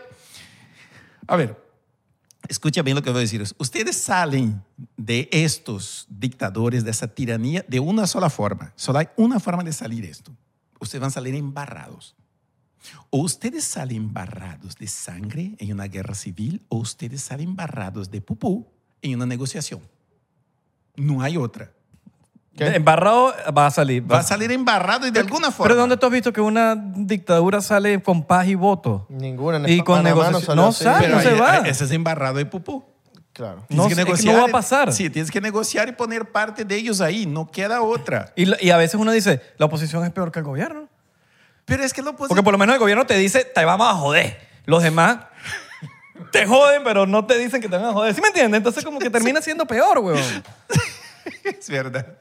[1.26, 1.56] A ver,
[2.48, 3.44] escucha bien lo que voy a decir.
[3.58, 4.62] Ustedes salen
[4.96, 8.72] de estos dictadores, de esa tiranía, de una sola forma.
[8.76, 10.32] Solo hay una forma de salir esto.
[10.80, 12.14] Ustedes van a salir embarrados.
[13.10, 18.20] O ustedes salen embarrados de sangre en una guerra civil, o ustedes salen embarrados de
[18.20, 18.66] pupú
[19.02, 19.80] en una negociación.
[20.96, 21.72] No hay otra.
[22.58, 22.66] ¿Qué?
[22.76, 24.10] Embarrado va a salir.
[24.10, 25.68] Va a salir embarrado y de alguna forma.
[25.68, 29.06] Pero ¿dónde tú has visto que una dictadura sale con paz y voto?
[29.08, 29.58] Ninguna.
[29.58, 31.58] En Y con negociación- no sale, Pero no se va.
[31.58, 32.84] Ese es embarrado de pupú.
[33.32, 33.64] Claro.
[33.68, 34.92] No Tienes es que no va a pasar.
[34.92, 37.24] Sí, tienes que negociar y poner parte de ellos ahí.
[37.24, 38.32] No queda otra.
[38.34, 40.88] Y, la- y a veces uno dice, la oposición es peor que el gobierno.
[41.64, 43.94] Pero es que lo Porque por lo menos el gobierno te dice, te vamos a
[43.94, 44.40] joder.
[44.64, 45.18] Los demás
[46.32, 48.12] te joden, pero no te dicen que te van a joder.
[48.12, 48.58] ¿Sí me entiendes?
[48.58, 50.18] Entonces como que termina siendo peor, weón.
[51.44, 52.16] es verdad.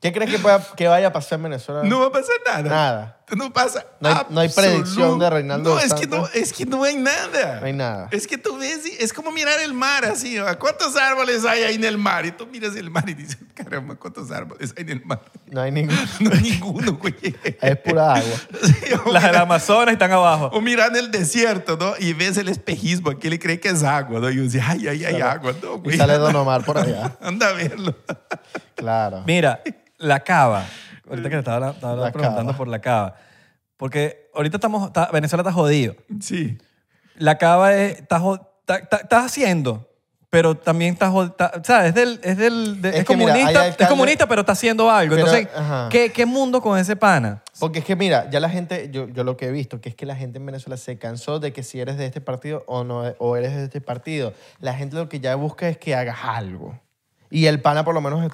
[0.00, 1.82] ¿Qué crees que, pueda- que vaya a pasar en Venezuela?
[1.84, 2.62] No va a pasar nada.
[2.68, 3.23] Nada.
[3.36, 3.86] No pasa.
[4.00, 6.96] No hay- no hay predicción de Reinaldo No, es que no, es que no hay
[6.96, 7.60] nada.
[7.60, 8.08] No hay nada.
[8.10, 10.34] Es que tú ves, y es como mirar el mar así.
[10.36, 10.44] ¿no?
[10.58, 12.26] ¿Cuántos árboles hay ahí en el mar?
[12.26, 15.22] Y tú miras el mar y dices, caramba, ¿cuántos árboles hay en el mar?
[15.50, 15.96] No hay ningún.
[16.20, 17.14] No hay ninguno, güey.
[17.60, 18.36] Es pura agua.
[18.62, 18.72] Sí,
[19.10, 20.50] Las del mira- Amazonas están abajo.
[20.52, 21.94] O mirar en el desierto, ¿no?
[21.98, 24.28] Y ves el espejismo, aquí le cree que es agua, ¿no?
[24.30, 25.96] Y uno dice, ay, ay, hay agua, no, Y güey.
[25.96, 27.16] sale Don Omar por allá.
[27.22, 27.96] Anda a verlo.
[28.74, 29.22] Claro.
[29.26, 29.62] Mira,
[29.98, 30.66] la cava.
[31.14, 32.58] Ahorita que te estaba, estaba La preguntando cava.
[32.58, 33.16] por la cava.
[33.76, 35.94] Porque ahorita estamos, está- Venezuela está jodido.
[36.20, 36.56] Sí.
[37.16, 38.16] La cava es, está,
[38.60, 39.88] está, está- está haciendo,
[40.30, 41.88] pero también está, está- ¿sabes?
[41.90, 44.90] Es, del, es, del, de- Es es que mira, comunista, es comunista, pero está haciendo
[44.90, 45.14] algo.
[45.16, 45.48] Pero, Entonces.
[45.90, 47.42] ¿qué, ¿qué mundo con ese pana?
[47.60, 49.94] Porque es que mira, ya la gente, yo, yo lo que he visto, que es
[49.94, 52.82] que la gente en Venezuela se cansó de que si eres de este partido o
[52.84, 54.32] no o eres de este partido.
[54.60, 56.78] La gente lo que ya busca es que hagas algo.
[57.30, 58.24] Y el pana por lo menos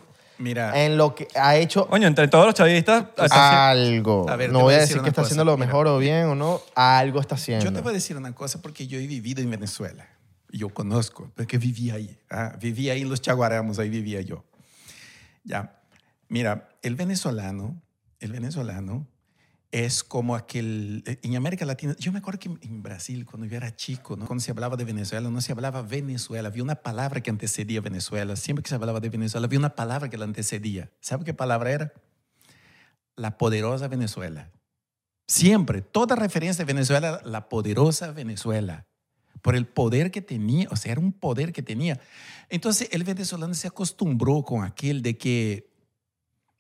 [0.41, 4.29] Mira, en lo que ha hecho Coño, entre todos los chavistas, algo.
[4.29, 5.67] A ver, no voy a decir decir que está cosa, haciendo lo mira.
[5.67, 7.65] mejor o bien o no, algo está haciendo.
[7.65, 10.09] yo te voy a decir una cosa porque yo he vivido en Venezuela.
[10.53, 12.19] Yo conozco, porque viví ahí.
[12.31, 14.45] ah, Viví ahí en los Chaguaramos, ahí vivía yo.
[15.45, 15.79] Ya.
[16.29, 17.81] Mira, el venezolano,
[18.19, 19.07] el venezolano
[19.73, 23.57] es como aquel, eh, en América Latina, yo me acuerdo que en Brasil, cuando yo
[23.57, 24.27] era chico, ¿no?
[24.27, 28.35] cuando se hablaba de Venezuela, no se hablaba Venezuela, había una palabra que antecedía Venezuela.
[28.35, 30.91] Siempre que se hablaba de Venezuela, había una palabra que la antecedía.
[31.01, 31.93] ¿Sabe qué palabra era?
[33.15, 34.51] La poderosa Venezuela.
[35.29, 38.87] Siempre, toda referencia de Venezuela, la poderosa Venezuela,
[39.41, 42.01] por el poder que tenía, o sea, era un poder que tenía.
[42.49, 45.71] Entonces, el venezolano se acostumbró con aquel de que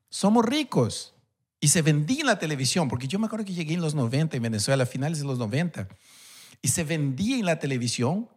[0.08, 1.14] somos ricos
[1.60, 4.36] y se vendía en la televisión, porque yo me acuerdo que llegué en los 90
[4.36, 5.88] en Venezuela, a finales de los 90,
[6.62, 8.28] y se vendía en la televisión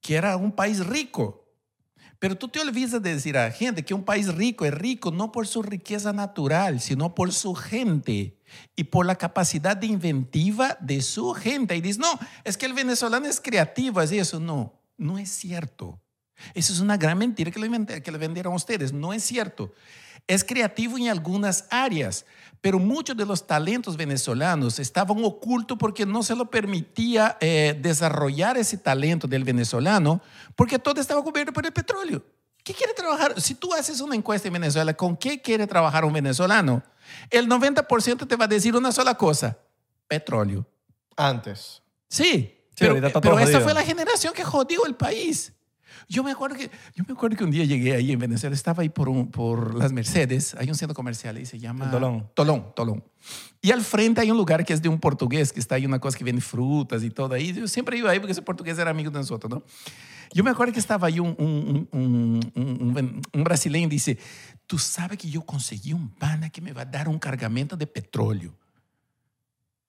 [0.00, 1.46] que era un país rico.
[2.18, 5.10] Pero tú te olvidas de decir a la gente que un país rico es rico
[5.10, 8.38] no por su riqueza natural, sino por su gente
[8.74, 11.76] y por la capacidad de inventiva de su gente.
[11.76, 14.40] Y dices, no, es que el venezolano es creativo, es eso.
[14.40, 16.00] No, no es cierto.
[16.54, 18.92] Eso es una gran mentira que le, vendieron a ustedes.
[18.92, 19.72] No es cierto.
[20.26, 22.26] Es creativo en algunas áreas,
[22.60, 28.56] pero muchos de los talentos venezolanos estaban ocultos porque no se lo permitía eh, desarrollar
[28.56, 30.20] ese talento del venezolano,
[30.56, 32.24] porque todo estaba cubierto por el petróleo.
[32.64, 33.40] ¿Qué quiere trabajar?
[33.40, 36.82] Si tú haces una encuesta en Venezuela, ¿con qué quiere trabajar un venezolano?
[37.30, 39.56] El 90% te va a decir una sola cosa,
[40.08, 40.66] petróleo.
[41.16, 41.80] Antes.
[42.08, 43.60] Sí, pero está pero esa jodido.
[43.60, 45.52] fue la generación que jodió el país.
[46.08, 48.82] Yo me acuerdo que, yo me acuerdo que un día llegué ahí en Venezuela, estaba
[48.82, 51.90] ahí por, un- por las Mercedes, hay un centro comercial ahí, se llama...
[51.90, 52.28] Tolón.
[52.34, 53.04] Tolón, Tolón.
[53.60, 55.98] Y al frente hay un lugar que es de un portugués, que está ahí una
[55.98, 57.52] cosa que vende frutas y todo ahí.
[57.52, 59.64] Yo siempre iba ahí porque ese portugués era amigo de nosotros, ¿no?
[60.32, 64.18] Yo me acuerdo que estaba ahí un, un, un- un brasileño y dice,
[64.66, 67.86] tú sabes que yo conseguí un pana que me va a dar un cargamento de
[67.86, 68.54] petróleo.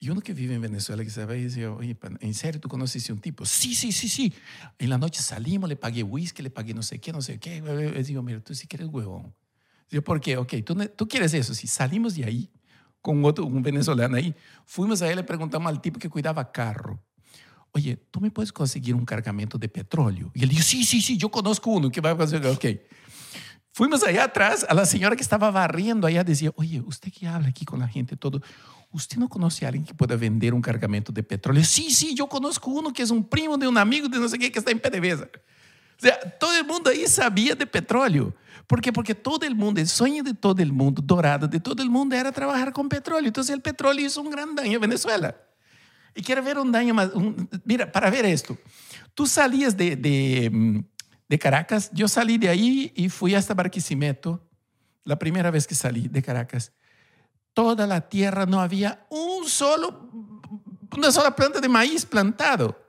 [0.08, 3.12] Y uno que vive en Venezuela que sabe dice, oye, ¿en serio tú conoces a
[3.12, 3.44] un tipo?
[3.44, 4.32] Sí, sí, sí, sí.
[4.78, 7.58] En la noche salimos, le pagué whisky, le pagué no sé qué, no sé qué.
[7.58, 9.34] Yo digo, mira, tú sí que eres huevón.
[9.90, 10.38] Yo, ¿por qué?
[10.38, 11.52] Ok, tú, tú quieres eso.
[11.52, 12.50] Si salimos de ahí
[13.02, 14.34] con otro, un venezolano ahí,
[14.64, 17.04] fuimos a él, le preguntamos al tipo que cuidaba carro.
[17.72, 20.30] Oye, ¿tú me puedes conseguir un cargamento de petróleo?
[20.32, 22.46] Y él dijo, sí, sí, sí, yo conozco uno que va a conseguir.
[22.46, 22.64] Ok.
[23.78, 27.46] Fuimos allá atrás, a la señora que estaba barriendo allá decía, oye, usted que habla
[27.46, 28.42] aquí con la gente todo,
[28.90, 31.62] ¿usted no conoce a alguien que pueda vender un cargamento de petróleo?
[31.62, 34.36] Sí, sí, yo conozco uno que es un primo de un amigo de no sé
[34.36, 35.26] qué que está en PDVSA.
[35.26, 38.34] O sea, todo el mundo ahí sabía de petróleo.
[38.66, 38.92] ¿Por qué?
[38.92, 42.16] Porque todo el mundo, el sueño de todo el mundo, dorado de todo el mundo
[42.16, 43.28] era trabajar con petróleo.
[43.28, 45.36] Entonces el petróleo hizo un gran daño a Venezuela.
[46.16, 47.10] Y quiero ver un daño más.
[47.14, 48.58] un- mira, para ver esto,
[49.14, 50.78] tú salías de, de, mm,
[51.28, 54.42] de Caracas, yo salí de ahí y fui hasta Barquisimeto,
[55.04, 56.72] la primera vez que salí de Caracas.
[57.52, 60.10] Toda la tierra no había un solo,
[60.96, 62.88] una sola planta de maíz plantado.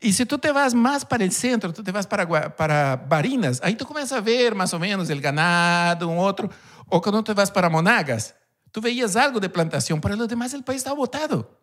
[0.00, 3.60] Y si tú te vas más para el centro, tú te vas para, para Barinas,
[3.62, 6.50] ahí tú comienzas a ver más o menos el ganado, un otro.
[6.88, 8.34] O cuando te vas para Monagas,
[8.70, 11.58] tú veías algo de plantación, pero lo demás el país estaba botado.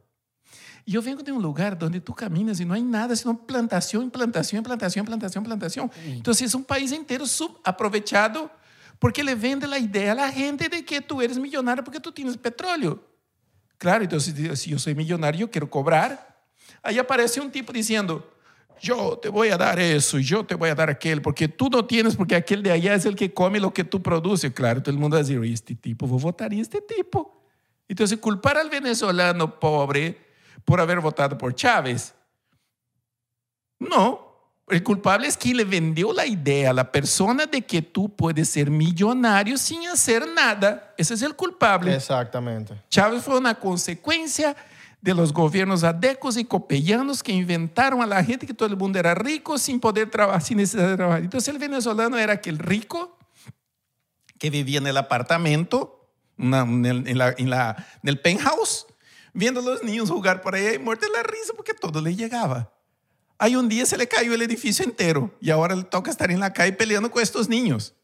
[0.86, 4.11] Y yo vengo de un lugar donde tú caminas y no hay nada, sino plantación,
[4.11, 5.91] plantación, plantación, plantación, plantación.
[6.05, 8.51] Entonces es un país entero subaprovechado
[8.99, 12.11] porque le vende la idea a la gente de que tú eres millonario porque tú
[12.11, 13.01] tienes petróleo.
[13.77, 16.45] Claro, entonces si yo soy millonario, yo quiero cobrar.
[16.81, 18.34] Ahí aparece un tipo diciendo,
[18.81, 21.69] yo te voy a dar eso y yo te voy a dar aquel, porque tú
[21.69, 24.51] no tienes, porque aquel de allá es el que come lo que tú produces.
[24.51, 26.81] Claro, todo el mundo va a decir, "Oye, este tipo, voy a votar en este
[26.81, 27.41] tipo.
[27.88, 30.32] Entonces, culpar al venezolano pobre
[30.66, 32.14] por haber votado por Chávez.
[33.80, 34.32] No,
[34.70, 38.49] el culpable es quien le vendió la idea a la persona de que tú puedes
[38.49, 40.93] ser millonario sin hacer nada.
[40.97, 41.93] Ese es el culpable.
[41.95, 42.82] Exactamente.
[42.89, 44.55] Chávez fue una consecuencia
[45.01, 48.97] de los gobiernos adecos y copellanos que inventaron a la gente que todo el mundo
[48.99, 51.22] era rico sin poder trabajar, sin necesidad de trabajar.
[51.24, 53.18] Entonces el venezolano era aquel rico
[54.39, 58.88] que vivía en el apartamento, en la- en la- en el penthouse,
[59.34, 62.71] viendo a los niños jugar por ahí muerte la risa porque todo le llegaba.
[63.38, 66.39] Hay un día se le cayó el edificio entero y ahora le toca estar en
[66.39, 67.95] la calle peleando con estos niños.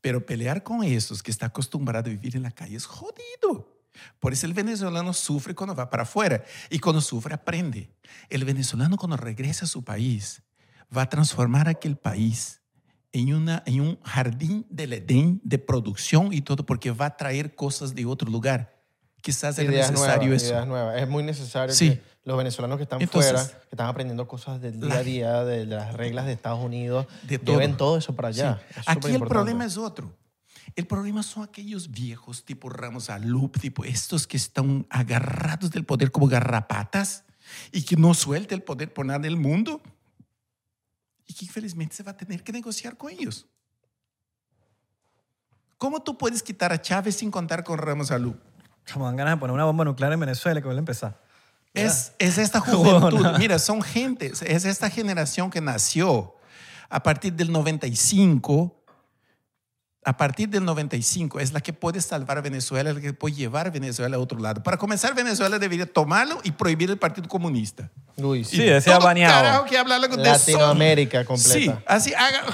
[0.00, 3.76] Pero pelear con estos que está acostumbrado a vivir en la calle es jodido.
[4.20, 7.90] Por eso el venezolano sufre cuando va para afuera y cuando sufre aprende.
[8.28, 10.42] El venezolano cuando regresa a su país
[10.96, 12.60] va a transformar aquel país
[13.12, 17.54] en, una, en un jardín del Edén de producción y todo porque va a traer
[17.54, 18.75] cosas de otro lugar.
[19.26, 20.52] Quizás era Ideas necesario nuevas, eso.
[20.52, 21.02] ideas nuevas.
[21.02, 21.90] Es muy necesario Sí.
[21.96, 25.44] que los venezolanos que están Entonces, fuera, que están aprendiendo cosas del día a día,
[25.44, 27.56] de las reglas de Estados Unidos, De todo.
[27.58, 28.60] lleven todo eso para allá.
[28.70, 28.80] Sí.
[28.80, 30.14] Es Aquí el problema es otro.
[30.76, 36.12] El problema son aquellos viejos tipo Ramos Alup, tipo estos que están agarrados del poder
[36.12, 37.24] como garrapatas
[37.72, 39.80] y que no suelta el poder por nada del mundo
[41.26, 43.46] y que infelizmente se va a tener que negociar con ellos.
[45.78, 48.38] ¿Cómo tú puedes quitar a Chávez sin contar con Ramos Alup?
[48.92, 51.18] Como dan ganas de poner una bomba nuclear en Venezuela que vuelve a empezar.
[51.74, 53.26] Es, es esta juventud.
[53.38, 56.34] Mira, son gente, es esta generación que nació
[56.88, 58.74] a partir del 95.
[60.06, 63.66] A partir del 95 es la que puede salvar a Venezuela, la que puede llevar
[63.66, 64.62] a Venezuela a otro lado.
[64.62, 67.90] Para comenzar, Venezuela debería tomarlo y prohibir el Partido Comunista.
[68.16, 69.34] Uy, Sí, decía Todo baneado.
[69.34, 71.58] carajo que habla algo de Latinoamérica completa.
[71.58, 72.44] Sí, así haga,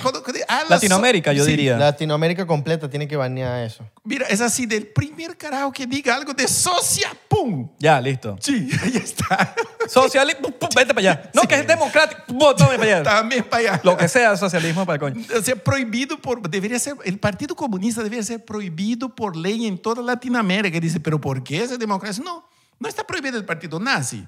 [0.48, 1.50] haga Latinoamérica, yo sí.
[1.50, 1.76] diría.
[1.76, 3.84] Latinoamérica completa tiene que banear eso.
[4.02, 7.68] Mira, es así del primer carajo que diga algo de socia, ¡pum!
[7.78, 8.36] Ya, listo.
[8.40, 9.54] Sí, ahí está.
[9.88, 11.30] Socialismo, pum, pum, vete para allá.
[11.34, 13.02] No, que es democrático, pum, para allá.
[13.02, 13.80] También para allá.
[13.84, 15.26] Lo que sea socialismo para el coño.
[15.38, 19.78] O sea, prohibido por, debería ser, el Partido Comunista debería ser prohibido por ley en
[19.78, 20.78] toda Latinoamérica.
[20.80, 22.22] Dice, pero ¿por qué esa democracia?
[22.24, 24.26] No, no está prohibido el Partido Nazi.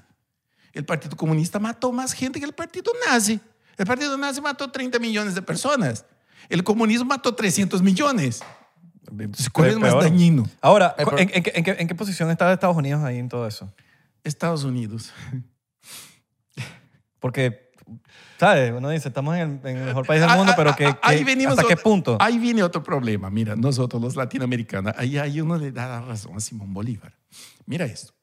[0.73, 3.39] El Partido Comunista mató más gente que el Partido Nazi.
[3.77, 6.05] El Partido Nazi mató 30 millones de personas.
[6.49, 8.43] El comunismo mató 300 millones.
[9.53, 10.03] ¿cuál es más Peor.
[10.03, 10.49] dañino?
[10.61, 13.47] Ahora, ¿en, en qué, en qué- en qué posición está Estados Unidos ahí en todo
[13.47, 13.71] eso?
[14.23, 15.11] Estados Unidos.
[17.19, 17.64] Porque,
[18.39, 18.73] ¿sabes?
[18.75, 20.85] Uno dice, estamos en el, en el mejor país del Ah, mundo, ah, pero que,
[20.85, 22.17] ah, que- ¿hasta qué punto?
[22.19, 23.29] Ahí viene otro problema.
[23.29, 27.13] Mira, nosotros los latinoamericanos, ahí, ahí uno le da la razón a Simón Bolívar.
[27.65, 28.13] Mira esto.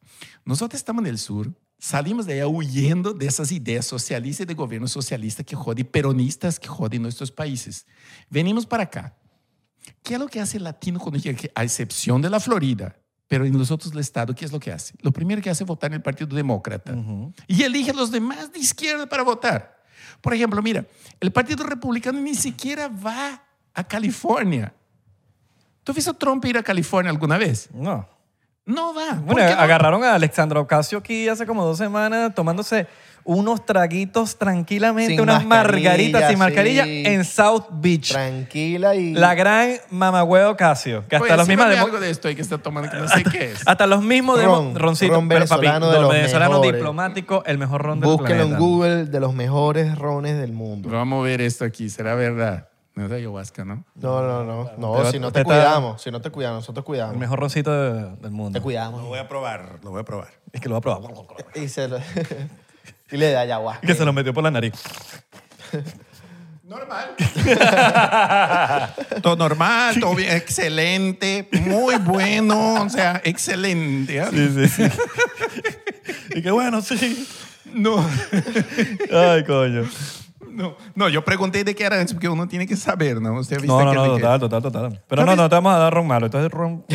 [0.44, 4.54] Nosotros estamos en el sur, Salimos de allá huyendo de esas ideas socialistas y de
[4.54, 7.86] gobierno socialista que joden, peronistas que joden nuestros países.
[8.30, 9.16] Venimos para acá.
[10.04, 11.40] ¿Qué es lo que hace el latino cuando llega?
[11.56, 12.94] A excepción de la Florida,
[13.32, 14.92] pero en los otros del Estado, ¿qué es lo que hace?
[15.00, 16.94] Lo primero que hace es votar en el Partido Demócrata.
[17.46, 19.82] Y elige a los demás de izquierda para votar.
[20.20, 20.84] Por ejemplo, mira,
[21.18, 24.74] el Partido Republicano ni siquiera va a California.
[25.82, 27.70] ¿Tú viste a Trump ir a California alguna vez?
[27.72, 28.06] No.
[28.66, 29.14] No va.
[29.14, 29.60] ¿Por Bueno, no?
[29.62, 32.86] agarraron a Alexandra Ocasio aquí hace como dos semanas tomándose
[33.24, 37.02] unos traguitos tranquilamente, Sin unas margaritas sin mascarilla sí.
[37.06, 38.10] en South Beach.
[38.12, 39.14] Tranquila y...
[39.14, 42.34] La gran mamagüeo Ocasio, que hasta Oye, los mismos sírvame demo- algo de esto ahí
[42.34, 43.62] que está tomando que no sé qué es.
[43.66, 46.72] hasta los mismos demo- Ron, roncitos, ron pero, papi, venezolano de los venezolanos mejores.
[46.74, 48.58] diplomáticos, el mejor ron del Búsquenlo en planeta.
[48.58, 50.88] Google de los mejores rones del mundo.
[50.90, 52.68] Vamos a ver esto aquí, será verdad.
[52.94, 53.84] No es de ayahuasca, ¿no?
[53.94, 54.70] No, no, no.
[54.76, 57.16] No, Pero si no te está- cuidamos, si no te cuidamos, nosotros El cuidamos.
[57.16, 58.52] mejor roncito de- del mundo.
[58.52, 59.02] Te Lo cuidamos.
[59.02, 60.28] voy a probar, lo voy a probar.
[60.52, 61.10] Es que lo va a probar.
[61.54, 61.96] Y, se lo-
[63.12, 63.86] y le da ayahuasca.
[63.86, 64.72] que se lo metió por la nariz.
[66.64, 67.14] Normal.
[69.22, 74.22] todo normal, todo bien, excelente, muy bueno, o sea, excelente.
[74.22, 74.30] ¿ah?
[74.30, 74.82] Sí, sí, sí.
[76.34, 77.28] y qué bueno, sí.
[77.74, 78.02] No,
[79.12, 79.84] Ay, coño.
[80.48, 83.34] no, no, yo pregunté de qué era antes porque uno tiene que saber, ¿no?
[83.38, 85.02] Usted ha visto No, no, que no, total, total, total.
[85.08, 86.24] Pero no, no te vamos a dar ron malo.
[86.26, 86.86] Entonces, ron.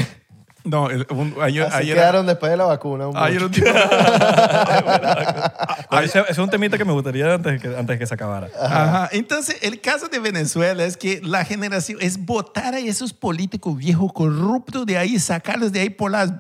[0.70, 3.08] No, el- un- ayer, Así ayer, quedaron después de la vacuna.
[3.08, 3.68] un ayer un tipo-
[6.02, 8.50] Ese, ese es un temita que me gustaría antes que, antes que se acabara.
[8.60, 9.10] Ajá.
[9.12, 14.12] Entonces, el caso de Venezuela es que la generación es votar a esos políticos viejos
[14.14, 16.32] corruptos de ahí, sacarlos de ahí por las,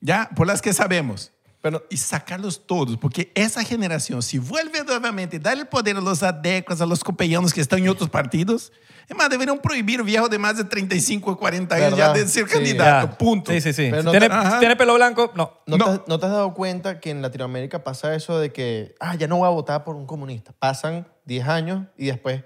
[0.00, 1.32] ya, por las que sabemos.
[1.62, 6.22] Pero- y sacarlos todos, porque esa generación, si vuelve nuevamente, dar el poder a los
[6.22, 8.72] adecos, a los copellanos que están en otros partidos,
[9.08, 12.14] es más, deberían prohibir viejos de más de 35 o 40 años ya ¿Verdad?
[12.14, 12.52] de ser Sí.
[12.54, 13.16] candidato, Ya.
[13.18, 13.52] punto.
[13.52, 13.88] Sí, sí, sí.
[13.90, 15.60] Pero Si no tiene, te- si tiene pelo blanco, no.
[15.66, 15.84] ¿No, No.
[15.98, 19.28] Te, ¿No te has dado cuenta que en Latinoamérica pasa eso de que, ah, ya
[19.28, 20.52] no voy a votar por un comunista?
[20.58, 22.42] Pasan 10 años y después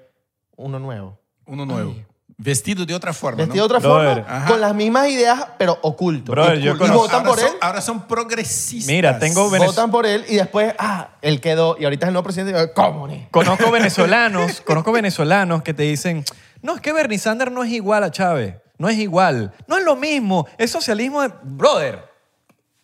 [0.56, 1.18] uno nuevo.
[1.46, 1.94] Uno nuevo.
[2.38, 3.38] Vestido de otra forma.
[3.38, 3.76] Vestido de ¿no?
[3.76, 4.18] otra Brother.
[4.24, 4.46] forma, Ajá.
[4.48, 6.32] con las mismas ideas, pero oculto.
[6.32, 8.86] Brother, yo y conozco- votan ahora por son, él, Ahora son progresistas.
[8.94, 12.12] Mira, tengo Venez- votan por él y después, ah, él quedó y ahorita es el
[12.12, 12.62] nuevo presidente.
[12.62, 13.28] y, Comunista.
[13.30, 16.24] Conozco venezolanos, conozco venezolanos que te dicen,
[16.60, 18.56] no, es que Bernie Sanders no es igual a Chávez.
[18.78, 19.54] No es igual.
[19.66, 20.46] No es lo mismo.
[20.58, 21.30] Es socialismo de...
[21.42, 22.04] Brother,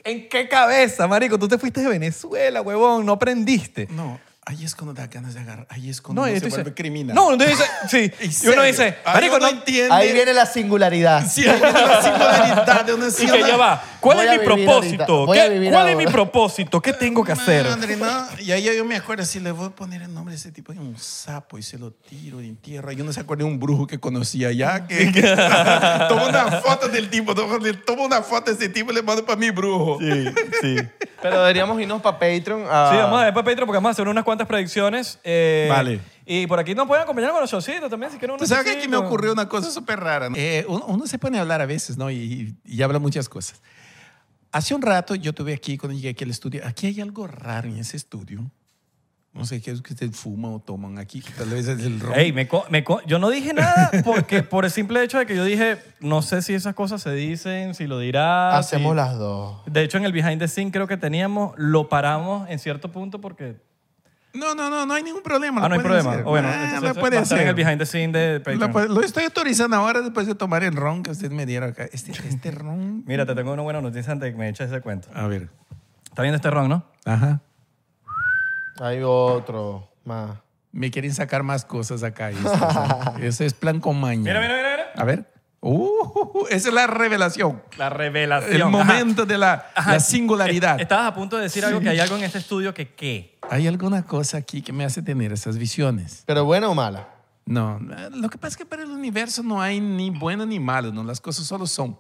[0.02, 1.38] ¿en qué cabeza, marico?
[1.38, 3.04] Tú te fuiste de Venezuela, huevón.
[3.04, 3.86] No aprendiste.
[3.90, 5.66] No, ahí es cuando da ganas de agarrar.
[5.70, 7.14] Ahí es cuando No, uno se tú vuelve criminal.
[7.14, 8.12] No, uno dice, sí.
[8.42, 9.94] Y uno dice, Ahí marico, uno no, entiende.
[9.94, 11.26] Ahí viene la singularidad.
[11.28, 13.82] Sí, hay una singularidad de una Y que ya va.
[14.02, 15.02] ¿Cuál Voy es a mi vivir propósito?
[15.14, 15.26] ahorita.
[15.26, 16.06] Voy a ¿Qué- vivir ¿Cuál es ahora.
[16.06, 16.80] mi propósito?
[16.82, 17.64] ¿Qué tengo que hacer?
[17.66, 18.06] Madre, no.
[18.42, 20.72] Y ahí yo me acuerdo, si le voy a poner el nombre de ese tipo,
[20.72, 22.92] es un sapo y se lo tiro de tierra.
[22.92, 25.22] Y uno se acuerda de un brujo que conocía allá, que, que
[26.08, 29.02] toma una foto del tipo, toma, le toma una foto de ese tipo y le
[29.02, 29.98] mando para mi brujo.
[30.00, 30.24] Sí,
[30.60, 30.76] sí.
[31.22, 32.90] Pero deberíamos irnos para Patreon a...
[32.90, 35.20] Sí, vamos a ver para Patreon porque vamos a hacer unas cuantas predicciones.
[35.22, 36.00] eh, Vale.
[36.26, 38.64] Y por aquí nos pueden acompañar con los showcitos también, si quieren Tú unos sabes
[38.64, 39.06] que aquí me showcitos.
[39.06, 40.28] ocurrió una cosa súper rara.
[40.30, 40.36] ¿no?
[40.36, 42.10] Eh, uno, uno se pone a hablar a veces, ¿no?
[42.10, 43.60] Y, y habla muchas cosas.
[44.52, 47.68] Hace un rato yo tuve aquí, cuando llegué aquí al estudio, aquí hay algo raro
[47.68, 48.44] en ese estudio.
[49.32, 51.98] No sé qué es que ustedes fuman o toman aquí, que tal vez es el
[52.00, 52.12] ron.
[52.18, 55.24] Ey, me co- me co- yo no dije nada porque por el simple hecho de
[55.24, 58.58] que yo dije, no sé si esas cosas se dicen, si lo dirá.
[58.58, 59.62] Hacemos si- las dos.
[59.64, 63.22] De hecho, en el behind the scene creo que teníamos, lo paramos en cierto punto
[63.22, 63.56] porque...
[64.34, 65.60] No, no, no, no hay ningún problema.
[65.60, 66.12] Ah, lo no hay problema.
[66.12, 66.24] hacer.
[66.26, 67.48] O bueno, Ah, lo puede estar en hacer.
[67.48, 68.72] el behind the scene de Lo, Patreon.
[68.72, 71.84] puede- lo estoy autorizando ahora después de tomar el ron que usted me diera acá.
[71.92, 73.04] Este, este ron.
[73.06, 75.08] Mira, te tengo una buena noticia antes de que me eches ese cuento.
[75.14, 75.48] A ver.
[76.04, 76.84] ¿Está viendo este ron, no?
[77.04, 77.40] Ajá.
[78.80, 80.38] Hay otro más.
[80.72, 82.30] Me quieren sacar más cosas acá.
[83.20, 84.22] Eso es plan con maña.
[84.22, 84.70] Mira, mira, mira.
[84.70, 84.84] mira.
[84.96, 85.31] A ver.
[85.64, 87.62] Uh, esa es la revelación.
[87.78, 88.52] La revelación.
[88.52, 88.70] El Ajá.
[88.70, 89.92] momento de la, Ajá.
[89.92, 90.80] la singularidad.
[90.80, 93.38] Estabas a punto de decir algo que hay algo en este estudio que qué.
[93.48, 96.24] Hay alguna cosa aquí que me hace tener esas visiones.
[96.26, 97.08] ¿Pero buena o mala?
[97.46, 100.92] No, lo que pasa es que para el universo no hay ni bueno ni malo,
[100.92, 101.04] ¿no?
[101.04, 101.96] Las cosas solo son.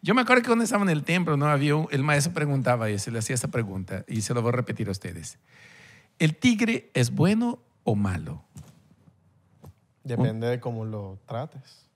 [0.00, 1.46] Yo me acuerdo que cuando estaba en el templo, ¿no?
[1.48, 4.52] Había un- el maestro preguntaba eso, le hacía esta pregunta y se lo voy a
[4.52, 5.38] repetir a ustedes.
[6.20, 8.44] ¿El tigre es bueno o malo?
[10.04, 11.86] Depende de cómo lo trates.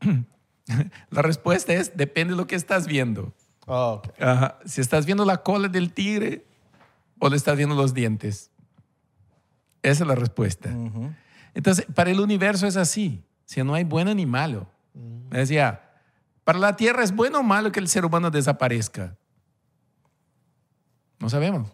[1.10, 3.32] La respuesta es, depende de lo que estás viendo.
[3.66, 4.08] Ah, ok.
[4.20, 4.58] Ajá.
[4.64, 6.44] Si estás viendo la cola del tigre
[7.18, 8.50] o le estás viendo los dientes.
[9.82, 10.70] Esa es la respuesta.
[11.54, 13.22] Entonces, para el universo es así.
[13.44, 14.68] Si no hay bueno ni malo.
[15.30, 15.82] Me decía,
[16.44, 19.16] para la Tierra es bueno o malo que el ser humano desaparezca.
[21.18, 21.70] No sabemos.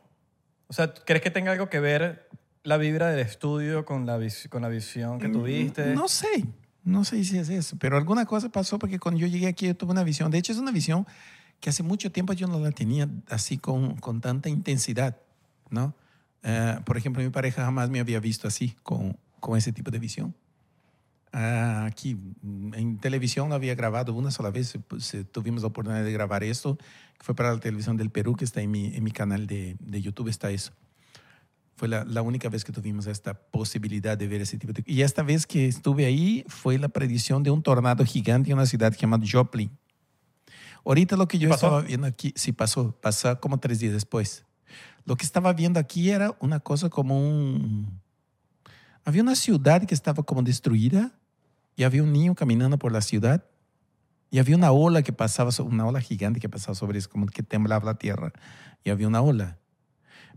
[0.69, 2.29] O sea, ¿crees que tenga algo que ver
[2.63, 5.93] la vibra del estudio con la, vis- con la visión que tuviste?
[5.93, 6.45] Mm, No sé,
[6.85, 9.93] no sé si es eso, pero alguna cosa pasó porque cuando yo llegué aquí tuve
[9.93, 10.31] una visión.
[10.31, 11.07] De hecho, es una visión
[11.61, 15.17] que hace mucho tiempo yo no la tenía así con, con tanta intensidad,
[15.71, 15.95] ¿no?
[16.43, 19.99] Eh, por ejemplo, mi pareja jamás me había visto así, con, con ese tipo de
[19.99, 20.35] visión.
[21.33, 22.17] Ah, aquí
[22.75, 26.79] en televisión había grabado una sola vez, pues, tuvimos la oportunidad de grabar esto,
[27.19, 30.03] fue para la televisión del Perú, que está en mi, en mi canal de, de
[30.03, 30.73] YouTube, está eso.
[31.77, 34.85] Fue la, la, única vez que tuvimos esta posibilidad de ver ese tipo de...
[34.87, 38.67] Y esta vez que estuve ahí fue la predicción de un tornado gigante en una
[38.67, 39.71] ciudad llamada Joplin.
[40.85, 41.67] Ahorita lo que yo ¿Pasó?
[41.67, 44.45] estaba viendo aquí, sí pasó, pasó como tres días después.
[45.05, 48.01] Lo que estaba viendo aquí era una cosa como un...
[49.05, 51.13] Había una ciudad que estaba como destruida
[51.77, 53.45] y había un niño caminando por la ciudad
[54.31, 57.43] y había una ola que pasaba, una ola gigante que pasaba sobre eso, como que
[57.43, 58.33] temblaba la tierra
[58.83, 59.59] y había una ola.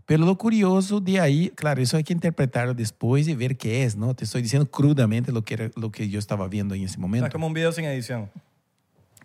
[0.08, 3.94] Pero lo curioso de ahí, claro, eso hay que interpretarlo después y ver qué es,
[3.94, 4.14] ¿no?
[4.14, 7.26] Te estoy diciendo crudamente lo que, era, lo que yo estaba viendo en ese momento.
[7.26, 8.30] Es como un video sin edición.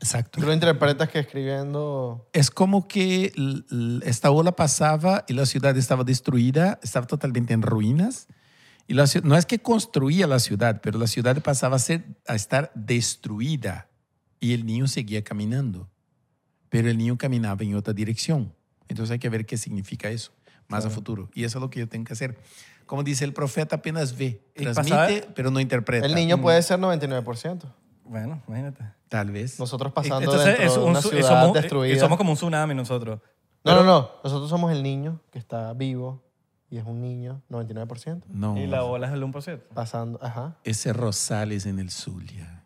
[0.01, 0.41] Exacto.
[0.41, 2.27] Tú lo interpretas que escribiendo...
[2.33, 3.31] Es como que
[4.03, 8.27] esta ola pasaba y la ciudad estaba destruida, estaba totalmente en ruinas.
[8.85, 12.35] Y la, no es que construía la ciudad, pero la ciudad pasaba a, ser, a
[12.35, 13.87] estar destruida
[14.41, 15.89] y el niño seguía caminando.
[16.67, 18.53] Pero el niño caminaba en otra dirección.
[18.89, 20.33] Entonces hay que ver qué significa eso
[20.73, 20.93] más claro.
[20.93, 21.29] a futuro.
[21.33, 22.37] Y eso es lo que yo tengo que hacer.
[22.85, 26.05] Como dice el profeta, apenas ve, transmite, pero no interpreta.
[26.05, 27.63] El niño puede ser 99%.
[28.05, 28.83] Bueno, imagínate.
[29.07, 29.59] Tal vez.
[29.59, 31.99] Nosotros pasando Entonces, dentro es un, de una ciudad somos, destruida.
[31.99, 33.19] somos como un tsunami nosotros.
[33.63, 34.11] No, no, no.
[34.23, 36.21] Nosotros somos el niño que está vivo
[36.69, 38.23] y es un niño, 99%.
[38.27, 38.57] No.
[38.57, 39.61] Y la ola es el 1%.
[39.73, 40.57] Pasando, ajá.
[40.63, 42.63] Ese Rosales en el Zulia.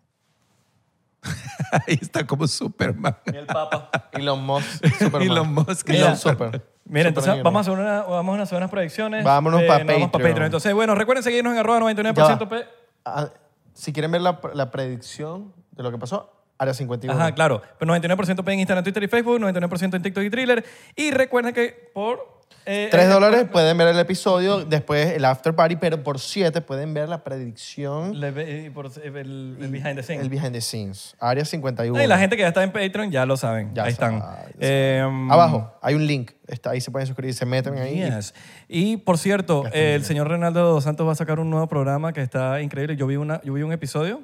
[1.72, 3.18] Ahí está como Superman.
[3.26, 4.10] Y el Papa.
[4.14, 5.22] Elon Musk, Superman.
[5.22, 5.90] Elon Musk.
[5.90, 6.77] Elon Super.
[6.90, 9.24] Mira, entonces vamos a hacer, una, vamos a hacer unas proyecciones.
[9.24, 10.44] Vámonos Eh, pa' nos vamos pa' Patreon.
[10.46, 12.50] Entonces, bueno, recuerden seguirnos en arroba 99% Ya va.
[12.50, 12.66] P.
[13.06, 13.30] Ah,
[13.74, 17.20] si quieren ver la, la predicción de lo que pasó, área 51.
[17.20, 17.62] Ajá, claro.
[17.78, 20.66] Pero 99% P en Instagram, Twitter y Facebook, 99% en TikTok y Thriller.
[20.96, 22.37] Y recuerden que por...
[22.70, 26.60] eh, 3 eh, dólares pueden ver el episodio, después el after party, pero por 7
[26.60, 30.22] pueden ver la predicción, le y por el, el behind the scenes.
[30.22, 31.16] el behind the scenes.
[31.18, 31.98] Área 51.
[31.98, 33.74] No, y la gente que ya está en Patreon ya lo saben.
[33.74, 34.20] Ya ahí están.
[34.20, 38.04] sabe, ya Eh, Abajo hay un link, está ahí se pueden suscribir, se meten ahí.
[38.04, 38.34] Yes.
[38.68, 42.12] Y por cierto, eh, el señor Reinaldo dos Santos va a sacar un nuevo programa
[42.12, 42.98] que está increíble.
[42.98, 44.24] Yo vi, una, yo vi un episodio.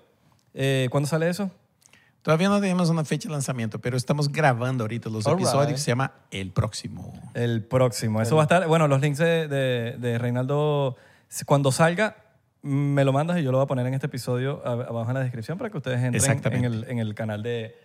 [0.54, 1.50] Eh, ¿Cuándo sale eso?
[2.24, 5.76] Todavía no tenemos una fecha de lanzamiento, pero estamos grabando ahorita los All episodios right.
[5.76, 7.14] que se llama El Próximo.
[7.36, 8.22] El próximo.
[8.22, 8.66] Eso va a estar.
[8.68, 10.96] Bueno, los links de, de, de Reinaldo,
[11.46, 12.16] cuando salga,
[12.62, 15.16] me lo mandas y yo lo voy a poner en este episodio ab- abajo en
[15.16, 17.76] la descripción para que ustedes entren en el, en el canal de.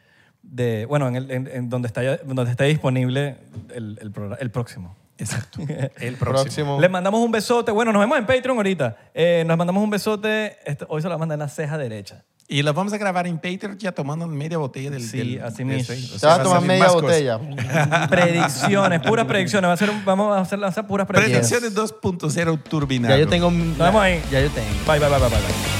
[0.42, 3.38] de bueno, en, el, en, en donde, está, ya- donde esté disponible
[3.74, 4.96] el, el, el próximo.
[5.20, 5.58] Exacto.
[5.98, 6.16] El próximo.
[6.44, 6.80] Próximo.
[6.80, 7.72] Les mandamos un besote.
[7.72, 8.96] Bueno, nos vemos en Patreon ahorita.
[9.12, 10.58] Eh, nos mandamos un besote.
[10.64, 12.22] Este- hoy se lo manda en la ceja derecha.
[12.50, 15.64] Y la vamos a grabar en Patreon ya tomando media botella del Sí, del- así
[15.66, 15.94] mismo.
[15.94, 17.38] O Se sea, va a tomar media botella.
[18.08, 19.68] predicciones, puras predicciones.
[19.68, 21.46] Va a ser un- vamos a hacer lanzar puras predicciones.
[21.50, 23.14] Predicciones 2.0 turbinado.
[23.14, 23.50] Ya yo tengo...
[23.50, 24.22] Nos vemos ahí.
[24.32, 24.68] Ya yo tengo.
[24.86, 25.28] Bye, bye, bye, bye.
[25.28, 25.77] bye.